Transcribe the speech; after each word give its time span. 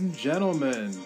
And 0.00 0.16
gentlemen. 0.16 0.98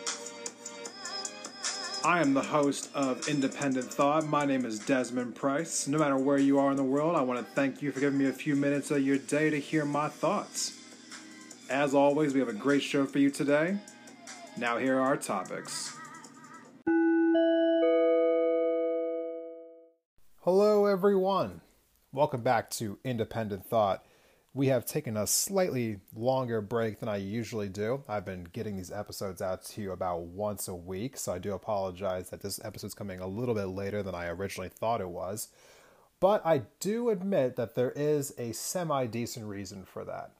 I 2.04 2.20
am 2.20 2.32
the 2.32 2.42
host 2.42 2.90
of 2.94 3.28
Independent 3.28 3.86
Thought. 3.86 4.24
My 4.24 4.44
name 4.44 4.64
is 4.64 4.78
Desmond 4.78 5.34
Price. 5.34 5.88
No 5.88 5.98
matter 5.98 6.16
where 6.16 6.38
you 6.38 6.60
are 6.60 6.70
in 6.70 6.76
the 6.76 6.84
world, 6.84 7.16
I 7.16 7.22
want 7.22 7.40
to 7.40 7.54
thank 7.54 7.82
you 7.82 7.90
for 7.90 7.98
giving 7.98 8.20
me 8.20 8.26
a 8.26 8.32
few 8.32 8.54
minutes 8.54 8.92
of 8.92 9.02
your 9.02 9.18
day 9.18 9.50
to 9.50 9.58
hear 9.58 9.84
my 9.84 10.08
thoughts. 10.08 10.80
As 11.68 11.92
always, 11.92 12.34
we 12.34 12.38
have 12.38 12.48
a 12.48 12.52
great 12.52 12.84
show 12.84 13.04
for 13.04 13.18
you 13.18 13.30
today. 13.30 13.78
Now, 14.56 14.78
here 14.78 14.98
are 14.98 15.06
our 15.06 15.16
topics. 15.16 15.96
Hello, 20.42 20.86
everyone. 20.86 21.62
Welcome 22.12 22.42
back 22.42 22.70
to 22.70 23.00
Independent 23.02 23.66
Thought. 23.66 24.04
We 24.56 24.68
have 24.68 24.86
taken 24.86 25.16
a 25.16 25.26
slightly 25.26 25.98
longer 26.14 26.60
break 26.60 27.00
than 27.00 27.08
I 27.08 27.16
usually 27.16 27.68
do. 27.68 28.04
I've 28.06 28.24
been 28.24 28.44
getting 28.52 28.76
these 28.76 28.92
episodes 28.92 29.42
out 29.42 29.64
to 29.64 29.82
you 29.82 29.90
about 29.90 30.20
once 30.20 30.68
a 30.68 30.76
week, 30.76 31.16
so 31.16 31.32
I 31.32 31.38
do 31.40 31.54
apologize 31.54 32.30
that 32.30 32.40
this 32.40 32.64
episode's 32.64 32.94
coming 32.94 33.18
a 33.18 33.26
little 33.26 33.56
bit 33.56 33.64
later 33.64 34.00
than 34.00 34.14
I 34.14 34.28
originally 34.28 34.68
thought 34.68 35.00
it 35.00 35.08
was. 35.08 35.48
But 36.20 36.40
I 36.46 36.62
do 36.78 37.10
admit 37.10 37.56
that 37.56 37.74
there 37.74 37.90
is 37.96 38.32
a 38.38 38.52
semi 38.52 39.06
decent 39.06 39.46
reason 39.46 39.84
for 39.84 40.04
that. 40.04 40.30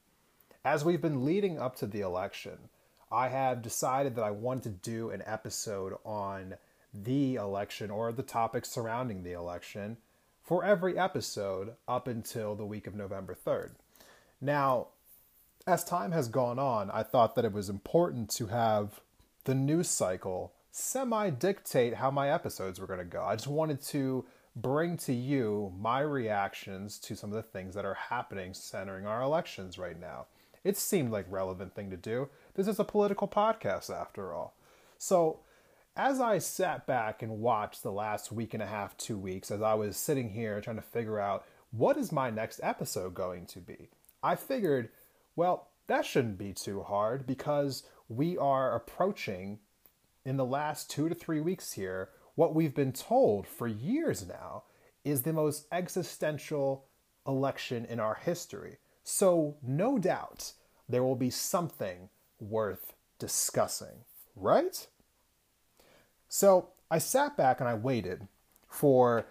As 0.64 0.84
we've 0.84 1.02
been 1.02 1.24
leading 1.24 1.58
up 1.58 1.74
to 1.77 1.86
the 1.86 2.02
election, 2.02 2.69
I 3.11 3.30
have 3.30 3.62
decided 3.62 4.14
that 4.14 4.24
I 4.24 4.30
wanted 4.30 4.62
to 4.62 4.91
do 4.91 5.11
an 5.11 5.24
episode 5.27 5.94
on 6.05 6.55
the 6.94 7.34
election 7.34 7.91
or 7.91 8.12
the 8.12 8.22
topics 8.22 8.70
surrounding 8.70 9.24
the 9.24 9.33
election 9.33 9.96
for 10.41 10.64
every 10.64 10.96
episode 10.96 11.74
up 11.89 12.06
until 12.06 12.55
the 12.55 12.64
week 12.64 12.86
of 12.86 12.94
November 12.94 13.34
3rd. 13.34 13.72
Now, 14.40 14.88
as 15.66 15.84
time 15.84 16.12
has 16.12 16.28
gone 16.28 16.58
on, 16.58 16.90
I 16.90 17.02
thought 17.02 17.34
that 17.34 17.44
it 17.44 17.52
was 17.52 17.68
important 17.68 18.30
to 18.36 18.48
have 18.48 19.00
the 19.44 19.54
news 19.54 19.88
cycle 19.88 20.52
semi 20.70 21.30
dictate 21.30 21.94
how 21.94 22.10
my 22.10 22.30
episodes 22.30 22.80
were 22.80 22.86
going 22.86 22.98
to 22.98 23.05
go. 23.05 23.22
I 23.22 23.36
just 23.36 23.46
wanted 23.46 23.80
to 23.82 24.24
bring 24.56 24.96
to 24.96 25.12
you 25.12 25.72
my 25.78 26.00
reactions 26.00 26.98
to 26.98 27.16
some 27.16 27.30
of 27.30 27.36
the 27.36 27.42
things 27.42 27.74
that 27.74 27.84
are 27.84 27.94
happening 27.94 28.55
centering 28.55 29.06
our 29.06 29.22
elections 29.22 29.78
right 29.78 29.98
now. 29.98 30.27
It 30.62 30.77
seemed 30.77 31.10
like 31.10 31.27
a 31.27 31.30
relevant 31.30 31.74
thing 31.74 31.90
to 31.90 31.96
do. 31.96 32.28
This 32.55 32.68
is 32.68 32.78
a 32.78 32.84
political 32.84 33.28
podcast 33.28 33.90
after 33.90 34.32
all. 34.32 34.55
So, 34.98 35.40
as 35.96 36.20
I 36.20 36.38
sat 36.38 36.86
back 36.86 37.22
and 37.22 37.38
watched 37.38 37.82
the 37.82 37.92
last 37.92 38.32
week 38.32 38.52
and 38.52 38.62
a 38.62 38.66
half, 38.66 38.96
2 38.96 39.16
weeks 39.16 39.50
as 39.50 39.62
I 39.62 39.74
was 39.74 39.96
sitting 39.96 40.30
here 40.30 40.60
trying 40.60 40.77
to 40.77 40.82
figure 40.82 41.20
out 41.20 41.44
what 41.70 41.96
is 41.96 42.10
my 42.10 42.30
next 42.30 42.60
episode 42.62 43.14
going 43.14 43.46
to 43.46 43.60
be? 43.60 43.90
I 44.25 44.36
figured, 44.36 44.89
well, 45.36 45.69
that 45.86 46.06
shouldn't 46.06 46.39
be 46.39 46.55
too 46.55 46.83
hard 46.83 47.27
because 47.27 47.83
we 48.08 48.39
are 48.39 48.75
approaching 48.75 49.58
in 50.25 50.39
the 50.39 50.47
last 50.47 50.89
two 50.89 51.11
to 51.11 51.14
three 51.14 51.42
weeks 51.42 51.75
here 51.75 52.08
what 52.34 52.55
we've 52.55 52.75
been 52.75 52.92
told 52.92 53.47
for 53.47 53.69
years 53.69 54.27
now 54.27 54.64
is 55.05 55.22
the 55.22 55.34
most 55.34 55.67
existential 55.70 56.86
election 57.27 57.84
in 57.84 58.00
our 58.00 58.14
history. 58.14 58.78
So, 59.05 59.56
no 59.62 59.98
doubt, 59.98 60.55
there 60.89 61.05
will 61.05 61.17
be 61.17 61.29
something 61.29 62.08
worth 62.41 62.95
discussing, 63.18 64.05
right? 64.35 64.86
So, 66.30 66.70
I 66.91 66.96
sat 66.98 67.36
back 67.36 67.61
and 67.61 67.68
I 67.68 67.74
waited 67.74 68.27
for 68.67 69.27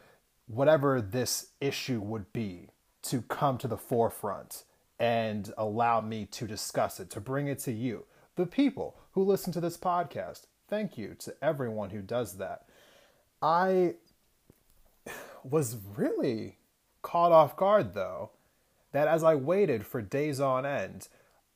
whatever 0.46 1.02
this 1.02 1.48
issue 1.60 2.00
would 2.00 2.32
be 2.32 2.70
to 3.04 3.24
come 3.24 3.58
to 3.58 3.68
the 3.68 3.78
forefront 3.78 4.64
and 5.04 5.54
allow 5.58 6.00
me 6.00 6.26
to 6.26 6.48
discuss 6.48 6.98
it, 7.02 7.10
to 7.10 7.20
bring 7.20 7.48
it 7.48 7.60
to 7.60 7.74
you, 7.74 8.06
the 8.38 8.46
people 8.46 8.96
who 9.12 9.22
listen 9.22 9.52
to 9.52 9.60
this 9.60 9.76
podcast. 9.76 10.44
Thank 10.70 10.98
you 10.98 11.14
to 11.20 11.36
everyone 11.42 11.90
who 11.90 12.02
does 12.02 12.38
that. 12.38 12.68
I 13.42 13.96
was 15.44 15.76
really 15.98 16.58
caught 17.02 17.34
off 17.34 17.58
guard, 17.58 17.94
though, 17.94 18.30
that 18.94 19.10
as 19.10 19.26
I 19.26 19.36
waited 19.36 19.86
for 19.86 20.02
days 20.02 20.40
on 20.40 20.66
end, 20.66 21.10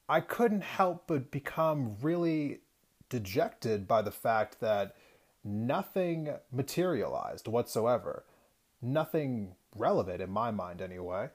I 0.10 0.20
couldn't 0.20 0.64
help 0.64 1.06
but 1.08 1.32
become 1.32 1.96
really 2.02 2.60
dejected 3.08 3.88
by 3.88 4.02
the 4.02 4.12
fact 4.12 4.60
that 4.60 4.94
nothing 5.46 6.34
materialized 6.52 7.48
whatsoever. 7.48 8.26
Nothing 8.82 9.56
relevant 9.74 10.22
in 10.22 10.32
my 10.32 10.52
mind, 10.52 10.82
anyway. 10.82 11.30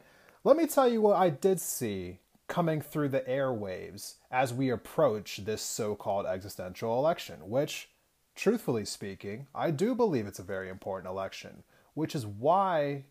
Let 0.44 0.56
me 0.56 0.66
tell 0.66 0.88
you 0.88 1.00
what 1.00 1.16
I 1.16 1.30
did 1.30 1.60
see 1.60 2.18
coming 2.48 2.80
through 2.80 3.10
the 3.10 3.20
airwaves 3.20 4.14
as 4.28 4.52
we 4.52 4.70
approach 4.70 5.36
this 5.44 5.62
so 5.62 5.94
called 5.94 6.26
existential 6.26 6.98
election, 6.98 7.48
which, 7.48 7.90
truthfully 8.34 8.84
speaking, 8.84 9.46
I 9.54 9.70
do 9.70 9.94
believe 9.94 10.26
it's 10.26 10.40
a 10.40 10.44
very 10.44 10.68
important 10.68 11.08
election, 11.08 11.62
which 11.94 12.16
is 12.16 12.26
why 12.26 13.04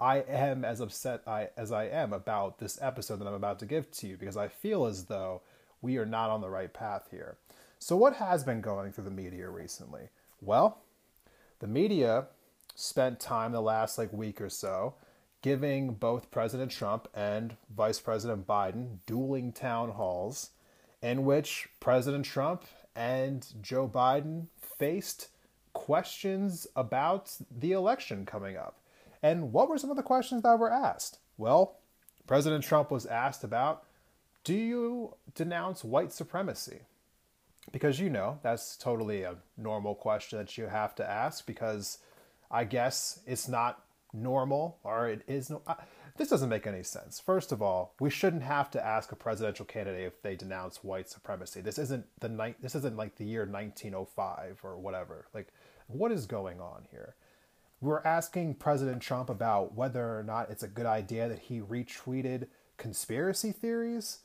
I 0.00 0.20
am 0.20 0.64
as 0.64 0.80
upset 0.80 1.20
as 1.58 1.72
I 1.72 1.84
am 1.88 2.14
about 2.14 2.58
this 2.58 2.78
episode 2.80 3.16
that 3.16 3.28
I'm 3.28 3.34
about 3.34 3.58
to 3.58 3.66
give 3.66 3.90
to 3.90 4.06
you, 4.06 4.16
because 4.16 4.38
I 4.38 4.48
feel 4.48 4.86
as 4.86 5.04
though 5.04 5.42
we 5.82 5.98
are 5.98 6.06
not 6.06 6.30
on 6.30 6.40
the 6.40 6.48
right 6.48 6.72
path 6.72 7.08
here. 7.10 7.36
So, 7.78 7.98
what 7.98 8.14
has 8.14 8.44
been 8.44 8.62
going 8.62 8.92
through 8.92 9.04
the 9.04 9.10
media 9.10 9.50
recently? 9.50 10.08
Well, 10.40 10.78
the 11.58 11.66
media 11.66 12.28
spent 12.74 13.20
time 13.20 13.52
the 13.52 13.60
last 13.60 13.98
like 13.98 14.10
week 14.10 14.40
or 14.40 14.48
so 14.48 14.94
giving 15.42 15.94
both 15.94 16.30
President 16.30 16.70
Trump 16.70 17.08
and 17.14 17.56
Vice 17.74 18.00
President 18.00 18.46
Biden 18.46 18.98
dueling 19.06 19.52
town 19.52 19.90
halls 19.90 20.50
in 21.02 21.24
which 21.24 21.68
President 21.80 22.24
Trump 22.24 22.64
and 22.96 23.46
Joe 23.62 23.88
Biden 23.88 24.46
faced 24.60 25.28
questions 25.72 26.66
about 26.74 27.36
the 27.56 27.72
election 27.72 28.26
coming 28.26 28.56
up. 28.56 28.80
And 29.22 29.52
what 29.52 29.68
were 29.68 29.78
some 29.78 29.90
of 29.90 29.96
the 29.96 30.02
questions 30.02 30.42
that 30.42 30.58
were 30.58 30.72
asked? 30.72 31.18
Well, 31.36 31.76
President 32.26 32.64
Trump 32.64 32.90
was 32.90 33.06
asked 33.06 33.44
about 33.44 33.84
do 34.44 34.54
you 34.54 35.14
denounce 35.34 35.84
white 35.84 36.12
supremacy? 36.12 36.80
Because 37.70 38.00
you 38.00 38.08
know, 38.08 38.38
that's 38.42 38.76
totally 38.76 39.22
a 39.22 39.36
normal 39.56 39.94
question 39.94 40.38
that 40.38 40.56
you 40.56 40.66
have 40.66 40.94
to 40.96 41.08
ask 41.08 41.46
because 41.46 41.98
I 42.50 42.64
guess 42.64 43.20
it's 43.26 43.46
not 43.46 43.84
normal 44.22 44.78
or 44.82 45.08
it 45.08 45.22
is 45.26 45.50
no. 45.50 45.62
Uh, 45.66 45.74
this 46.16 46.30
doesn't 46.30 46.48
make 46.48 46.66
any 46.66 46.82
sense. 46.82 47.20
First 47.20 47.52
of 47.52 47.62
all, 47.62 47.94
we 48.00 48.10
shouldn't 48.10 48.42
have 48.42 48.70
to 48.72 48.84
ask 48.84 49.12
a 49.12 49.16
presidential 49.16 49.64
candidate 49.64 50.06
if 50.06 50.20
they 50.20 50.34
denounce 50.34 50.82
white 50.82 51.08
supremacy. 51.08 51.60
This 51.60 51.78
isn't 51.78 52.06
the 52.20 52.28
night. 52.28 52.56
This 52.60 52.74
isn't 52.74 52.96
like 52.96 53.16
the 53.16 53.24
year 53.24 53.46
1905 53.46 54.60
or 54.64 54.78
whatever. 54.78 55.26
Like, 55.32 55.48
what 55.86 56.10
is 56.10 56.26
going 56.26 56.60
on 56.60 56.86
here? 56.90 57.14
We're 57.80 58.02
asking 58.02 58.54
President 58.54 59.00
Trump 59.00 59.30
about 59.30 59.74
whether 59.74 60.18
or 60.18 60.24
not 60.24 60.50
it's 60.50 60.64
a 60.64 60.68
good 60.68 60.86
idea 60.86 61.28
that 61.28 61.38
he 61.38 61.60
retweeted 61.60 62.48
conspiracy 62.76 63.52
theories, 63.52 64.20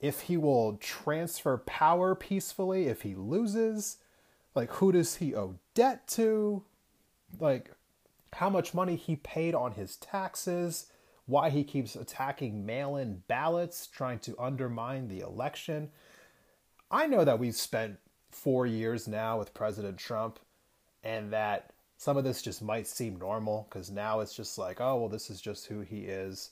if 0.00 0.22
he 0.22 0.36
will 0.36 0.76
transfer 0.76 1.58
power 1.58 2.14
peacefully 2.14 2.86
if 2.86 3.02
he 3.02 3.14
loses, 3.14 3.96
like 4.54 4.70
who 4.72 4.92
does 4.92 5.16
he 5.16 5.34
owe 5.34 5.58
debt 5.74 6.06
to, 6.08 6.64
like 7.40 7.70
how 8.34 8.50
much 8.50 8.74
money 8.74 8.96
he 8.96 9.16
paid 9.16 9.54
on 9.54 9.72
his 9.72 9.96
taxes, 9.96 10.86
why 11.26 11.50
he 11.50 11.64
keeps 11.64 11.96
attacking 11.96 12.64
mail 12.64 12.96
in 12.96 13.22
ballots, 13.28 13.86
trying 13.86 14.18
to 14.20 14.38
undermine 14.38 15.08
the 15.08 15.20
election. 15.20 15.90
I 16.90 17.06
know 17.06 17.24
that 17.24 17.38
we've 17.38 17.54
spent 17.54 17.98
four 18.30 18.66
years 18.66 19.08
now 19.08 19.38
with 19.38 19.54
President 19.54 19.98
Trump 19.98 20.38
and 21.02 21.32
that 21.32 21.72
some 21.96 22.16
of 22.16 22.24
this 22.24 22.42
just 22.42 22.62
might 22.62 22.86
seem 22.86 23.18
normal 23.18 23.66
because 23.68 23.90
now 23.90 24.20
it's 24.20 24.34
just 24.34 24.56
like, 24.56 24.80
oh, 24.80 24.96
well, 24.96 25.08
this 25.08 25.30
is 25.30 25.40
just 25.40 25.66
who 25.66 25.80
he 25.80 26.02
is. 26.02 26.50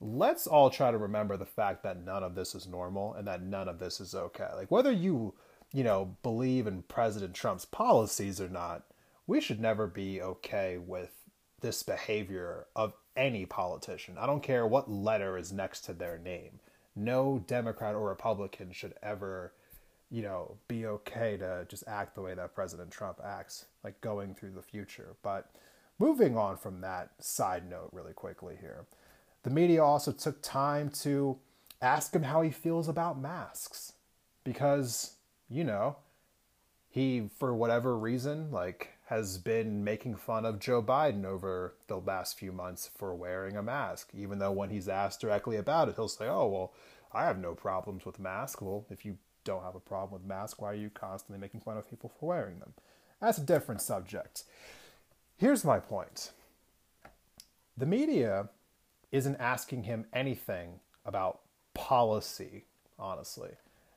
Let's 0.00 0.46
all 0.46 0.70
try 0.70 0.90
to 0.90 0.98
remember 0.98 1.36
the 1.36 1.44
fact 1.46 1.82
that 1.82 2.04
none 2.04 2.22
of 2.22 2.34
this 2.34 2.54
is 2.54 2.66
normal 2.66 3.14
and 3.14 3.26
that 3.26 3.42
none 3.42 3.68
of 3.68 3.78
this 3.78 4.00
is 4.00 4.14
okay. 4.14 4.48
Like, 4.54 4.70
whether 4.70 4.92
you, 4.92 5.34
you 5.72 5.82
know, 5.82 6.16
believe 6.22 6.66
in 6.66 6.82
President 6.82 7.34
Trump's 7.34 7.64
policies 7.64 8.40
or 8.40 8.48
not, 8.48 8.84
we 9.26 9.40
should 9.40 9.60
never 9.60 9.86
be 9.86 10.22
okay 10.22 10.78
with 10.78 11.10
this 11.60 11.82
behavior 11.82 12.66
of 12.76 12.92
any 13.16 13.46
politician. 13.46 14.16
I 14.18 14.26
don't 14.26 14.42
care 14.42 14.66
what 14.66 14.90
letter 14.90 15.38
is 15.38 15.52
next 15.52 15.82
to 15.82 15.92
their 15.92 16.18
name. 16.18 16.60
No 16.94 17.42
Democrat 17.46 17.94
or 17.94 18.08
Republican 18.08 18.72
should 18.72 18.94
ever, 19.02 19.52
you 20.10 20.22
know, 20.22 20.56
be 20.68 20.86
okay 20.86 21.36
to 21.38 21.66
just 21.68 21.84
act 21.86 22.14
the 22.14 22.22
way 22.22 22.34
that 22.34 22.54
President 22.54 22.90
Trump 22.90 23.20
acts, 23.24 23.66
like 23.82 24.00
going 24.00 24.34
through 24.34 24.52
the 24.52 24.62
future. 24.62 25.16
But 25.22 25.50
moving 25.98 26.36
on 26.36 26.56
from 26.56 26.80
that 26.82 27.10
side 27.18 27.68
note 27.68 27.90
really 27.92 28.12
quickly 28.12 28.56
here. 28.60 28.86
The 29.42 29.50
media 29.50 29.82
also 29.82 30.12
took 30.12 30.42
time 30.42 30.90
to 31.02 31.38
ask 31.80 32.14
him 32.14 32.24
how 32.24 32.42
he 32.42 32.50
feels 32.50 32.88
about 32.88 33.20
masks 33.20 33.92
because, 34.44 35.16
you 35.48 35.64
know, 35.64 35.96
he, 36.96 37.28
for 37.38 37.54
whatever 37.54 37.96
reason, 37.96 38.50
like 38.50 38.90
has 39.06 39.38
been 39.38 39.84
making 39.84 40.16
fun 40.16 40.44
of 40.44 40.58
Joe 40.58 40.82
Biden 40.82 41.24
over 41.24 41.74
the 41.86 41.98
last 41.98 42.38
few 42.38 42.50
months 42.50 42.90
for 42.96 43.14
wearing 43.14 43.56
a 43.56 43.62
mask, 43.62 44.10
even 44.14 44.38
though 44.38 44.50
when 44.50 44.70
he's 44.70 44.88
asked 44.88 45.20
directly 45.20 45.56
about 45.56 45.88
it, 45.88 45.94
he'll 45.94 46.08
say, 46.08 46.26
Oh, 46.26 46.46
well, 46.46 46.72
I 47.12 47.24
have 47.24 47.38
no 47.38 47.54
problems 47.54 48.04
with 48.04 48.18
masks. 48.18 48.60
Well, 48.60 48.86
if 48.90 49.04
you 49.04 49.18
don't 49.46 49.62
have 49.62 49.76
a 49.76 49.80
problem 49.80 50.20
with 50.20 50.28
masks. 50.28 50.58
Why 50.58 50.72
are 50.72 50.74
you 50.74 50.90
constantly 50.90 51.40
making 51.40 51.60
fun 51.60 51.78
of 51.78 51.88
people 51.88 52.12
for 52.18 52.26
wearing 52.26 52.58
them? 52.58 52.74
That's 53.20 53.38
a 53.38 53.42
different 53.42 53.80
subject. 53.80 54.44
Here's 55.38 55.64
my 55.64 55.78
point 55.78 56.32
the 57.78 57.86
media 57.86 58.48
isn't 59.12 59.36
asking 59.36 59.84
him 59.84 60.06
anything 60.12 60.80
about 61.04 61.40
policy, 61.72 62.64
honestly. 62.98 63.52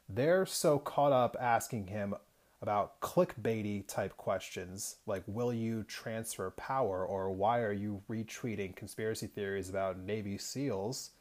They're 0.08 0.46
so 0.46 0.80
caught 0.80 1.12
up 1.12 1.36
asking 1.40 1.88
him 1.88 2.16
about 2.62 3.00
clickbaity 3.00 3.88
type 3.88 4.18
questions 4.18 4.98
like 5.06 5.24
will 5.28 5.54
you 5.54 5.84
transfer 5.84 6.52
power 6.52 7.06
or 7.06 7.32
why 7.32 7.60
are 7.60 7.72
you 7.72 8.02
retweeting 8.10 8.76
conspiracy 8.76 9.28
theories 9.28 9.70
about 9.70 9.98
Navy 9.98 10.38
SEALs 10.38 11.12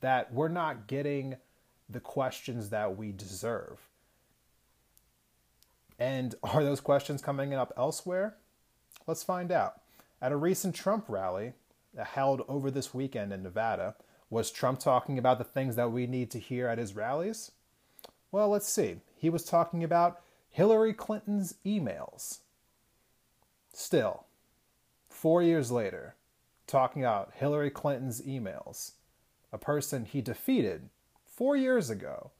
that 0.00 0.32
we're 0.32 0.48
not 0.48 0.86
getting 0.86 1.36
the 1.88 2.00
questions 2.00 2.70
that 2.70 2.96
we 2.96 3.12
deserve. 3.12 3.78
And 5.98 6.34
are 6.42 6.64
those 6.64 6.80
questions 6.80 7.22
coming 7.22 7.54
up 7.54 7.72
elsewhere? 7.76 8.36
Let's 9.06 9.22
find 9.22 9.52
out. 9.52 9.80
At 10.20 10.32
a 10.32 10.36
recent 10.36 10.74
Trump 10.74 11.06
rally 11.08 11.52
held 11.96 12.42
over 12.48 12.70
this 12.70 12.94
weekend 12.94 13.32
in 13.32 13.42
Nevada, 13.42 13.94
was 14.30 14.50
Trump 14.50 14.80
talking 14.80 15.18
about 15.18 15.38
the 15.38 15.44
things 15.44 15.76
that 15.76 15.92
we 15.92 16.06
need 16.06 16.30
to 16.32 16.38
hear 16.38 16.66
at 16.66 16.78
his 16.78 16.96
rallies? 16.96 17.52
Well, 18.32 18.48
let's 18.48 18.68
see. 18.68 18.96
He 19.16 19.30
was 19.30 19.44
talking 19.44 19.84
about 19.84 20.20
Hillary 20.54 20.94
Clinton's 20.94 21.56
emails. 21.66 22.38
Still, 23.72 24.22
four 25.08 25.42
years 25.42 25.72
later, 25.72 26.14
talking 26.68 27.02
about 27.02 27.32
Hillary 27.34 27.70
Clinton's 27.70 28.22
emails, 28.22 28.92
a 29.52 29.58
person 29.58 30.04
he 30.04 30.20
defeated 30.20 30.90
four 31.26 31.56
years 31.56 31.90
ago, 31.90 32.30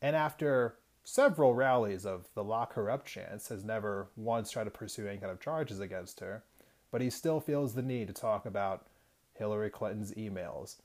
and 0.00 0.16
after 0.16 0.76
several 1.04 1.54
rallies 1.54 2.06
of 2.06 2.24
the 2.34 2.42
lock 2.42 2.72
her 2.72 2.90
up 2.90 3.04
chants, 3.04 3.50
has 3.50 3.62
never 3.62 4.08
once 4.16 4.50
tried 4.50 4.64
to 4.64 4.70
pursue 4.70 5.06
any 5.06 5.18
kind 5.18 5.30
of 5.30 5.38
charges 5.38 5.78
against 5.78 6.20
her, 6.20 6.42
but 6.90 7.02
he 7.02 7.10
still 7.10 7.38
feels 7.38 7.74
the 7.74 7.82
need 7.82 8.06
to 8.06 8.14
talk 8.14 8.46
about 8.46 8.86
Hillary 9.34 9.68
Clinton's 9.68 10.12
emails 10.12 10.76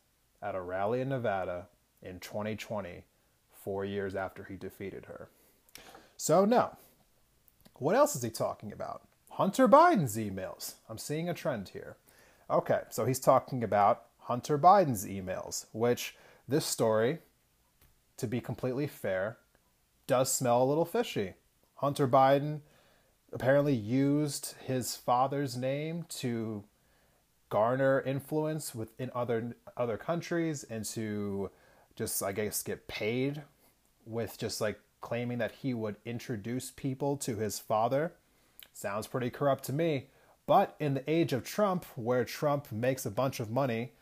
at 0.43 0.53
a 0.53 0.61
rally 0.61 0.99
in 0.99 1.07
Nevada 1.07 1.67
in 2.03 2.19
2020, 2.19 3.05
four 3.53 3.85
years 3.85 4.17
after 4.17 4.43
he 4.43 4.57
defeated 4.57 5.05
her. 5.05 5.29
So, 6.23 6.45
no. 6.45 6.77
What 7.79 7.95
else 7.95 8.15
is 8.15 8.21
he 8.21 8.29
talking 8.29 8.71
about? 8.71 9.01
Hunter 9.31 9.67
Biden's 9.67 10.17
emails. 10.17 10.75
I'm 10.87 10.99
seeing 10.99 11.27
a 11.27 11.33
trend 11.33 11.69
here. 11.69 11.97
Okay, 12.47 12.81
so 12.91 13.05
he's 13.05 13.19
talking 13.19 13.63
about 13.63 14.03
Hunter 14.19 14.59
Biden's 14.59 15.03
emails, 15.03 15.65
which 15.71 16.15
this 16.47 16.63
story, 16.63 17.17
to 18.17 18.27
be 18.27 18.39
completely 18.39 18.85
fair, 18.85 19.37
does 20.05 20.31
smell 20.31 20.61
a 20.61 20.63
little 20.63 20.85
fishy. 20.85 21.33
Hunter 21.77 22.07
Biden 22.07 22.59
apparently 23.33 23.73
used 23.73 24.53
his 24.63 24.95
father's 24.95 25.57
name 25.57 26.05
to 26.19 26.63
garner 27.49 27.99
influence 27.99 28.75
within 28.75 29.09
other 29.15 29.55
other 29.75 29.97
countries 29.97 30.63
and 30.65 30.85
to 30.85 31.49
just 31.95 32.21
I 32.21 32.31
guess 32.31 32.61
get 32.61 32.87
paid 32.87 33.41
with 34.05 34.37
just 34.37 34.61
like 34.61 34.79
claiming 35.01 35.39
that 35.39 35.55
he 35.61 35.73
would 35.73 35.97
introduce 36.05 36.71
people 36.71 37.17
to 37.17 37.35
his 37.35 37.59
father. 37.59 38.13
Sounds 38.73 39.07
pretty 39.07 39.29
corrupt 39.29 39.65
to 39.65 39.73
me. 39.73 40.07
But 40.47 40.75
in 40.79 40.93
the 40.93 41.09
age 41.09 41.33
of 41.33 41.43
Trump, 41.43 41.85
where 41.95 42.25
Trump 42.25 42.71
makes 42.71 43.05
a 43.05 43.11
bunch 43.11 43.39
of 43.39 43.51
money 43.51 43.93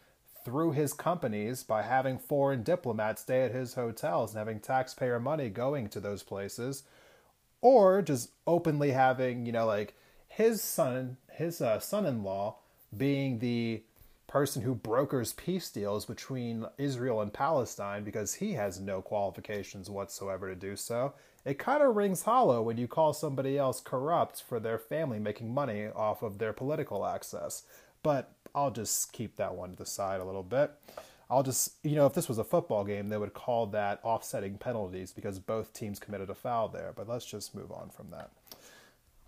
through 0.46 0.72
his 0.72 0.94
companies 0.94 1.64
by 1.64 1.82
having 1.82 2.18
foreign 2.18 2.64
diplomats 2.64 3.22
stay 3.22 3.44
at 3.44 3.52
his 3.52 3.74
hotels 3.74 4.32
and 4.32 4.40
having 4.40 4.60
taxpayer 4.60 5.20
money 5.20 5.50
going 5.50 5.90
to 5.90 6.00
those 6.00 6.24
places, 6.24 6.84
or 7.62 8.02
just 8.02 8.32
openly 8.48 8.92
having, 8.92 9.46
you 9.46 9.52
know, 9.52 9.66
like 9.66 9.96
his 10.28 10.62
son, 10.62 11.18
his 11.32 11.62
uh, 11.62 11.80
son-in-law 11.80 12.56
being 12.96 13.40
the 13.40 13.84
person 14.30 14.62
who 14.62 14.76
brokers 14.76 15.34
peace 15.34 15.70
deals 15.72 16.06
between 16.06 16.66
Israel 16.78 17.20
and 17.20 17.34
Palestine 17.34 18.04
because 18.04 18.36
he 18.36 18.54
has 18.54 18.80
no 18.80 19.02
qualifications 19.02 19.90
whatsoever 19.90 20.48
to 20.48 20.56
do 20.56 20.76
so. 20.76 21.14
It 21.46 21.58
kind 21.58 21.82
of 21.82 21.96
rings 21.96 22.22
hollow 22.22 22.62
when 22.62 22.78
you 22.78 22.88
call 22.88 23.12
somebody 23.14 23.58
else 23.58 23.82
corrupt 23.82 24.44
for 24.44 24.60
their 24.60 24.78
family 24.78 25.20
making 25.20 25.52
money 25.52 25.88
off 25.88 26.22
of 26.22 26.38
their 26.38 26.54
political 26.54 27.08
access. 27.08 27.64
But 28.04 28.32
I'll 28.54 28.70
just 28.70 29.12
keep 29.12 29.36
that 29.38 29.56
one 29.56 29.72
to 29.72 29.76
the 29.76 29.86
side 29.86 30.22
a 30.22 30.26
little 30.26 30.44
bit. 30.44 30.72
I'll 31.28 31.44
just, 31.44 31.74
you 31.84 31.96
know, 31.96 32.06
if 32.06 32.14
this 32.14 32.30
was 32.30 32.38
a 32.38 32.44
football 32.44 32.84
game, 32.84 33.10
they 33.10 33.18
would 33.18 33.34
call 33.34 33.66
that 33.68 34.00
offsetting 34.04 34.60
penalties 34.60 35.12
because 35.12 35.40
both 35.40 35.74
teams 35.74 36.00
committed 36.00 36.30
a 36.30 36.36
foul 36.36 36.70
there. 36.70 36.94
But 36.96 37.10
let's 37.10 37.26
just 37.26 37.56
move 37.56 37.72
on 37.72 37.90
from 37.90 38.12
that. 38.12 38.30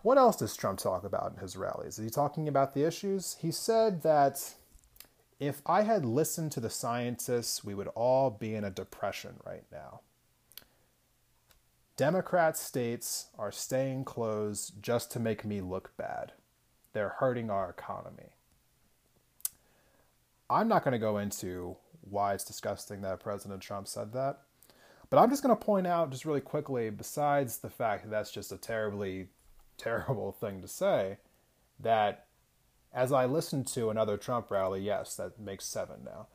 What 0.03 0.19
else 0.19 0.38
does 0.38 0.56
Trump 0.56 0.80
talk 0.80 1.03
about 1.03 1.33
in 1.33 1.39
his 1.39 1.57
rallies? 1.57 1.98
Is 1.98 2.06
he 2.06 2.12
talking 2.12 2.48
about 2.48 2.74
the 2.75 2.83
issues? 2.83 3.38
He 3.39 3.51
said 3.51 4.03
that 4.03 4.53
if 5.41 5.63
I 5.65 5.81
had 5.81 6.05
listened 6.05 6.51
to 6.51 6.59
the 6.59 6.69
scientists, 6.69 7.63
we 7.63 7.73
would 7.73 7.88
all 7.88 8.29
be 8.29 8.53
in 8.53 8.63
a 8.63 8.69
depression 8.69 9.38
right 9.43 9.63
now. 9.71 10.01
Democrat 11.97 12.55
states 12.55 13.25
are 13.39 13.51
staying 13.51 14.05
closed 14.05 14.73
just 14.83 15.11
to 15.11 15.19
make 15.19 15.43
me 15.43 15.59
look 15.59 15.97
bad. 15.97 16.33
They're 16.93 17.15
hurting 17.17 17.49
our 17.49 17.71
economy. 17.71 18.35
I'm 20.47 20.67
not 20.67 20.83
going 20.83 20.91
to 20.91 20.99
go 20.99 21.17
into 21.17 21.75
why 22.01 22.35
it's 22.35 22.45
disgusting 22.45 23.01
that 23.01 23.19
President 23.19 23.61
Trump 23.61 23.88
said 23.88 24.13
that, 24.13 24.41
but 25.09 25.17
I'm 25.17 25.31
just 25.31 25.41
going 25.41 25.57
to 25.57 25.65
point 25.65 25.88
out, 25.88 26.11
just 26.11 26.25
really 26.25 26.41
quickly, 26.41 26.91
besides 26.91 27.57
the 27.57 27.69
fact 27.69 28.03
that 28.03 28.11
that's 28.11 28.31
just 28.31 28.51
a 28.51 28.57
terribly 28.57 29.29
terrible 29.77 30.33
thing 30.33 30.61
to 30.61 30.67
say, 30.67 31.17
that 31.79 32.27
as 32.93 33.11
I 33.11 33.25
listened 33.25 33.67
to 33.67 33.89
another 33.89 34.17
Trump 34.17 34.51
rally, 34.51 34.81
yes, 34.81 35.15
that 35.15 35.39
makes 35.39 35.65
seven 35.65 36.05
now. 36.05 36.27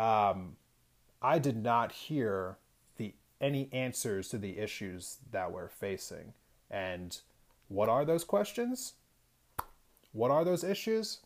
Um, 0.00 0.56
I 1.20 1.38
did 1.38 1.56
not 1.56 1.92
hear 1.92 2.58
the 2.96 3.14
any 3.40 3.68
answers 3.72 4.28
to 4.28 4.38
the 4.38 4.58
issues 4.58 5.18
that 5.32 5.52
we're 5.52 5.68
facing. 5.68 6.32
And 6.70 7.18
what 7.68 7.88
are 7.88 8.04
those 8.04 8.24
questions? 8.24 8.94
What 10.12 10.30
are 10.30 10.44
those 10.44 10.64
issues? 10.64 11.18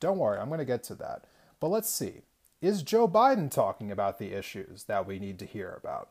Don't 0.00 0.18
worry, 0.18 0.38
I'm 0.38 0.48
going 0.48 0.58
to 0.58 0.64
get 0.64 0.82
to 0.84 0.94
that. 0.96 1.24
But 1.60 1.68
let's 1.68 1.90
see. 1.90 2.22
Is 2.60 2.82
Joe 2.82 3.06
Biden 3.06 3.50
talking 3.50 3.92
about 3.92 4.18
the 4.18 4.32
issues 4.32 4.84
that 4.84 5.06
we 5.06 5.18
need 5.18 5.38
to 5.38 5.44
hear 5.44 5.78
about? 5.82 6.10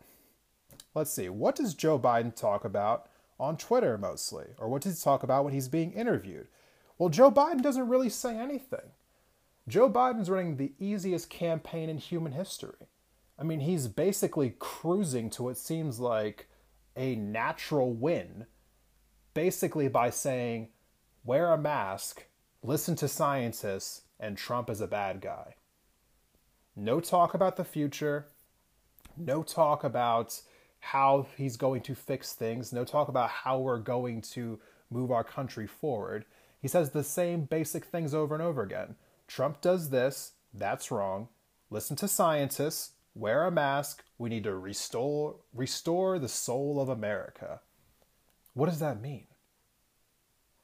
Let's 0.94 1.12
see. 1.12 1.30
What 1.30 1.56
does 1.56 1.74
Joe 1.74 1.98
Biden 1.98 2.36
talk 2.36 2.64
about 2.64 3.10
on 3.40 3.58
Twitter 3.58 3.98
mostly? 3.98 4.46
Or 4.58 4.70
what 4.70 4.84
does 4.84 5.00
he 5.00 5.04
talk 5.04 5.24
about 5.24 5.44
when 5.44 5.54
he's 5.54 5.68
being 5.68 5.92
interviewed? 5.94 6.48
Well, 7.04 7.10
Joe 7.10 7.30
Biden 7.32 7.62
doesn't 7.62 7.90
really 7.90 8.08
say 8.08 8.38
anything. 8.38 8.94
Joe 9.68 9.90
Biden's 9.90 10.30
running 10.30 10.56
the 10.56 10.72
easiest 10.80 11.30
campaign 11.30 11.90
in 11.90 11.98
human 11.98 12.32
history. 12.32 12.88
I 13.38 13.44
mean, 13.44 13.60
he's 13.60 13.90
basically 13.90 14.56
cruising 14.58 15.30
to 15.32 15.44
what 15.44 15.58
seems 15.58 16.00
like 16.00 16.48
a 16.96 17.18
natural 17.18 17.92
win, 17.92 18.46
basically 19.34 19.90
by 19.90 20.12
saying, 20.12 20.70
wear 21.26 21.52
a 21.52 21.58
mask, 21.58 22.24
listen 22.62 22.96
to 22.96 23.10
scientists, 23.10 24.04
and 24.18 24.38
Trump 24.38 24.70
is 24.70 24.80
a 24.80 24.88
bad 24.88 25.20
guy. 25.20 25.56
No 26.74 27.02
talk 27.02 27.34
about 27.34 27.58
the 27.58 27.66
future, 27.66 28.28
no 29.18 29.44
talk 29.44 29.84
about 29.84 30.40
how 30.80 31.28
he's 31.36 31.58
going 31.58 31.82
to 31.82 31.96
fix 31.96 32.32
things, 32.32 32.72
no 32.72 32.86
talk 32.86 33.10
about 33.10 33.30
how 33.30 33.60
we're 33.60 33.80
going 33.80 34.22
to 34.22 34.58
move 34.90 35.12
our 35.12 35.26
country 35.26 35.68
forward. 35.68 36.24
He 36.64 36.70
says 36.70 36.92
the 36.92 37.04
same 37.04 37.44
basic 37.44 37.84
things 37.84 38.16
over 38.16 38.34
and 38.34 38.42
over 38.42 38.64
again. 38.64 38.96
Trump 39.28 39.60
does 39.60 39.90
this, 39.90 40.32
that's 40.54 40.92
wrong. 40.92 41.28
Listen 41.70 41.98
to 41.98 42.08
scientists, 42.08 42.92
wear 43.14 43.46
a 43.46 43.52
mask, 43.52 44.06
we 44.18 44.30
need 44.30 44.46
to 44.46 44.56
restore 44.56 45.36
restore 45.54 46.18
the 46.18 46.30
soul 46.30 46.80
of 46.80 46.88
America. 46.88 47.60
What 48.54 48.70
does 48.70 48.80
that 48.80 49.02
mean? 49.02 49.28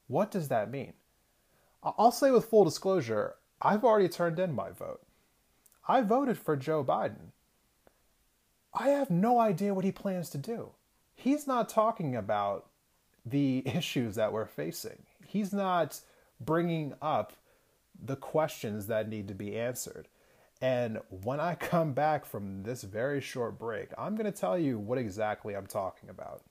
What 0.06 0.30
does 0.30 0.48
that 0.48 0.70
mean? 0.70 0.94
I'll 1.82 2.12
say 2.12 2.30
with 2.30 2.46
full 2.46 2.64
disclosure, 2.64 3.34
I've 3.60 3.84
already 3.84 4.08
turned 4.08 4.38
in 4.38 4.54
my 4.54 4.70
vote. 4.70 5.02
I 5.86 6.00
voted 6.00 6.38
for 6.38 6.56
Joe 6.56 6.82
Biden. 6.82 7.32
I 8.72 8.88
have 8.88 9.10
no 9.10 9.38
idea 9.38 9.74
what 9.74 9.84
he 9.84 9.92
plans 9.92 10.30
to 10.30 10.38
do. 10.38 10.70
He's 11.14 11.46
not 11.46 11.68
talking 11.68 12.16
about 12.16 12.70
the 13.26 13.62
issues 13.66 14.14
that 14.14 14.32
we're 14.32 14.46
facing 14.46 15.04
he's 15.30 15.52
not 15.52 16.00
bringing 16.40 16.94
up 17.00 17.34
the 18.02 18.16
questions 18.16 18.86
that 18.86 19.08
need 19.08 19.28
to 19.28 19.34
be 19.34 19.56
answered. 19.56 20.08
And 20.60 20.98
when 21.08 21.40
I 21.40 21.54
come 21.54 21.92
back 21.92 22.24
from 22.24 22.64
this 22.64 22.82
very 22.82 23.20
short 23.20 23.58
break, 23.58 23.88
I'm 23.96 24.14
going 24.14 24.30
to 24.30 24.38
tell 24.38 24.58
you 24.58 24.78
what 24.78 24.98
exactly 24.98 25.54
I'm 25.54 25.66
talking 25.66 26.10
about. 26.10 26.42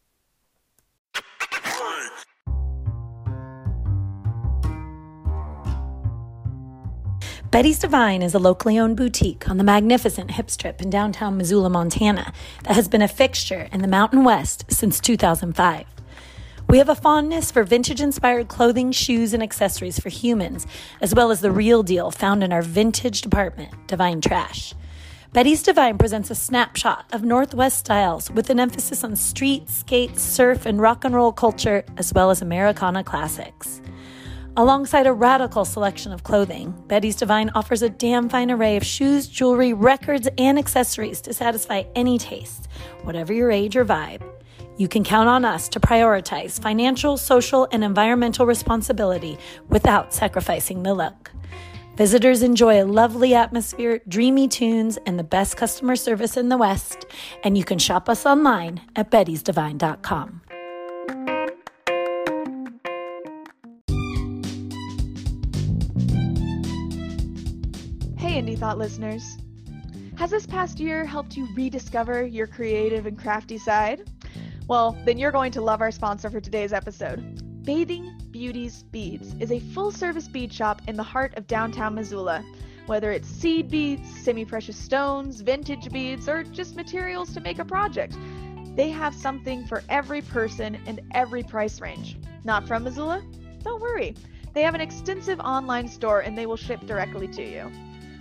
Betty's 7.52 7.80
Divine 7.80 8.22
is 8.22 8.36
a 8.36 8.40
locally 8.40 8.78
owned 8.78 8.96
boutique 8.96 9.50
on 9.50 9.58
the 9.58 9.64
magnificent 9.64 10.32
Hip 10.32 10.52
Strip 10.52 10.84
in 10.84 10.92
downtown 10.92 11.36
Missoula, 11.36 11.70
Montana, 11.70 12.32
that 12.64 12.76
has 12.76 12.88
been 12.88 13.02
a 13.02 13.08
fixture 13.08 13.68
in 13.72 13.82
the 13.82 13.88
Mountain 13.88 14.24
West 14.24 14.66
since 14.70 15.00
2005. 15.00 15.99
We 16.70 16.78
have 16.78 16.90
a 16.90 16.94
fondness 16.94 17.50
for 17.50 17.64
vintage 17.64 18.00
inspired 18.00 18.48
clothing, 18.48 18.92
shoes, 18.92 19.34
and 19.34 19.42
accessories 19.42 20.00
for 20.00 20.10
humans, 20.10 20.68
as 21.02 21.16
well 21.16 21.32
as 21.32 21.42
the 21.42 21.52
real 21.52 21.82
deal 21.82 22.12
found 22.12 22.44
in 22.44 22.54
our 22.54 22.62
vintage 22.62 23.24
department, 23.24 23.74
Divine 23.88 24.22
Trash. 24.22 24.76
Betty's 25.34 25.64
Divine 25.64 25.98
presents 25.98 26.30
a 26.30 26.36
snapshot 26.36 27.06
of 27.12 27.24
Northwest 27.24 27.80
styles 27.80 28.30
with 28.30 28.52
an 28.52 28.60
emphasis 28.60 29.04
on 29.04 29.16
street, 29.16 29.68
skate, 29.68 30.20
surf, 30.20 30.68
and 30.68 30.80
rock 30.80 31.04
and 31.04 31.16
roll 31.16 31.32
culture, 31.32 31.84
as 31.98 32.14
well 32.14 32.30
as 32.30 32.40
Americana 32.40 33.04
classics. 33.04 33.82
Alongside 34.56 35.08
a 35.08 35.14
radical 35.14 35.66
selection 35.66 36.12
of 36.12 36.24
clothing, 36.24 36.76
Betty's 36.86 37.16
Divine 37.16 37.50
offers 37.56 37.82
a 37.82 37.90
damn 37.90 38.30
fine 38.30 38.52
array 38.52 38.78
of 38.78 38.86
shoes, 38.86 39.28
jewelry, 39.28 39.74
records, 39.74 40.28
and 40.38 40.60
accessories 40.60 41.20
to 41.22 41.34
satisfy 41.34 41.82
any 41.96 42.20
taste, 42.20 42.68
whatever 43.02 43.34
your 43.34 43.50
age 43.50 43.76
or 43.76 43.86
vibe. 43.86 44.22
You 44.80 44.88
can 44.88 45.04
count 45.04 45.28
on 45.28 45.44
us 45.44 45.68
to 45.70 45.80
prioritize 45.82 46.58
financial, 46.58 47.18
social, 47.18 47.68
and 47.74 47.84
environmental 47.84 48.46
responsibility 48.46 49.38
without 49.68 50.14
sacrificing 50.14 50.84
the 50.84 50.94
look. 50.94 51.34
Visitors 51.98 52.42
enjoy 52.42 52.82
a 52.82 52.86
lovely 52.86 53.36
atmosphere, 53.36 54.00
dreamy 54.08 54.48
tunes, 54.48 54.98
and 55.06 55.20
the 55.20 55.24
best 55.26 55.58
customer 55.58 55.98
service 55.98 56.38
in 56.38 56.48
the 56.48 56.56
West. 56.56 57.06
And 57.44 57.58
you 57.58 57.66
can 57.66 57.78
shop 57.78 58.08
us 58.08 58.26
online 58.26 58.80
at 58.96 59.12
bettysdivine.com. 59.12 60.42
Hey, 68.18 68.42
Indie 68.42 68.58
Thought 68.58 68.78
listeners. 68.78 69.38
Has 70.16 70.32
this 70.32 70.46
past 70.46 70.80
year 70.80 71.04
helped 71.04 71.36
you 71.36 71.50
rediscover 71.54 72.26
your 72.26 72.48
creative 72.48 73.08
and 73.08 73.20
crafty 73.20 73.58
side? 73.58 74.10
Well, 74.70 74.96
then 75.04 75.18
you're 75.18 75.32
going 75.32 75.52
to 75.54 75.62
love 75.62 75.82
our 75.82 75.90
sponsor 75.90 76.30
for 76.30 76.40
today's 76.40 76.74
episode. 76.74 77.64
Bathing 77.66 78.16
Beauties 78.30 78.84
Beads 78.84 79.34
is 79.40 79.52
a 79.52 79.60
full 79.60 79.90
service 79.90 80.28
bead 80.28 80.54
shop 80.54 80.84
in 80.88 80.96
the 80.96 81.02
heart 81.02 81.36
of 81.38 81.48
downtown 81.48 81.96
Missoula. 81.96 82.46
Whether 82.86 83.12
it's 83.12 83.28
seed 83.28 83.72
beads, 83.72 84.08
semi 84.22 84.46
precious 84.46 84.78
stones, 84.78 85.42
vintage 85.42 85.92
beads, 85.92 86.30
or 86.30 86.44
just 86.44 86.76
materials 86.76 87.34
to 87.34 87.40
make 87.40 87.58
a 87.58 87.66
project, 87.66 88.16
they 88.76 88.92
have 88.92 89.16
something 89.16 89.66
for 89.66 89.82
every 89.90 90.22
person 90.22 90.78
and 90.86 91.02
every 91.16 91.42
price 91.42 91.82
range. 91.82 92.20
Not 92.44 92.68
from 92.68 92.84
Missoula? 92.84 93.24
Don't 93.64 93.82
worry. 93.82 94.14
They 94.54 94.62
have 94.62 94.76
an 94.76 94.82
extensive 94.82 95.40
online 95.40 95.88
store 95.88 96.20
and 96.20 96.38
they 96.38 96.46
will 96.46 96.58
ship 96.58 96.82
directly 96.86 97.28
to 97.30 97.42
you. 97.42 97.72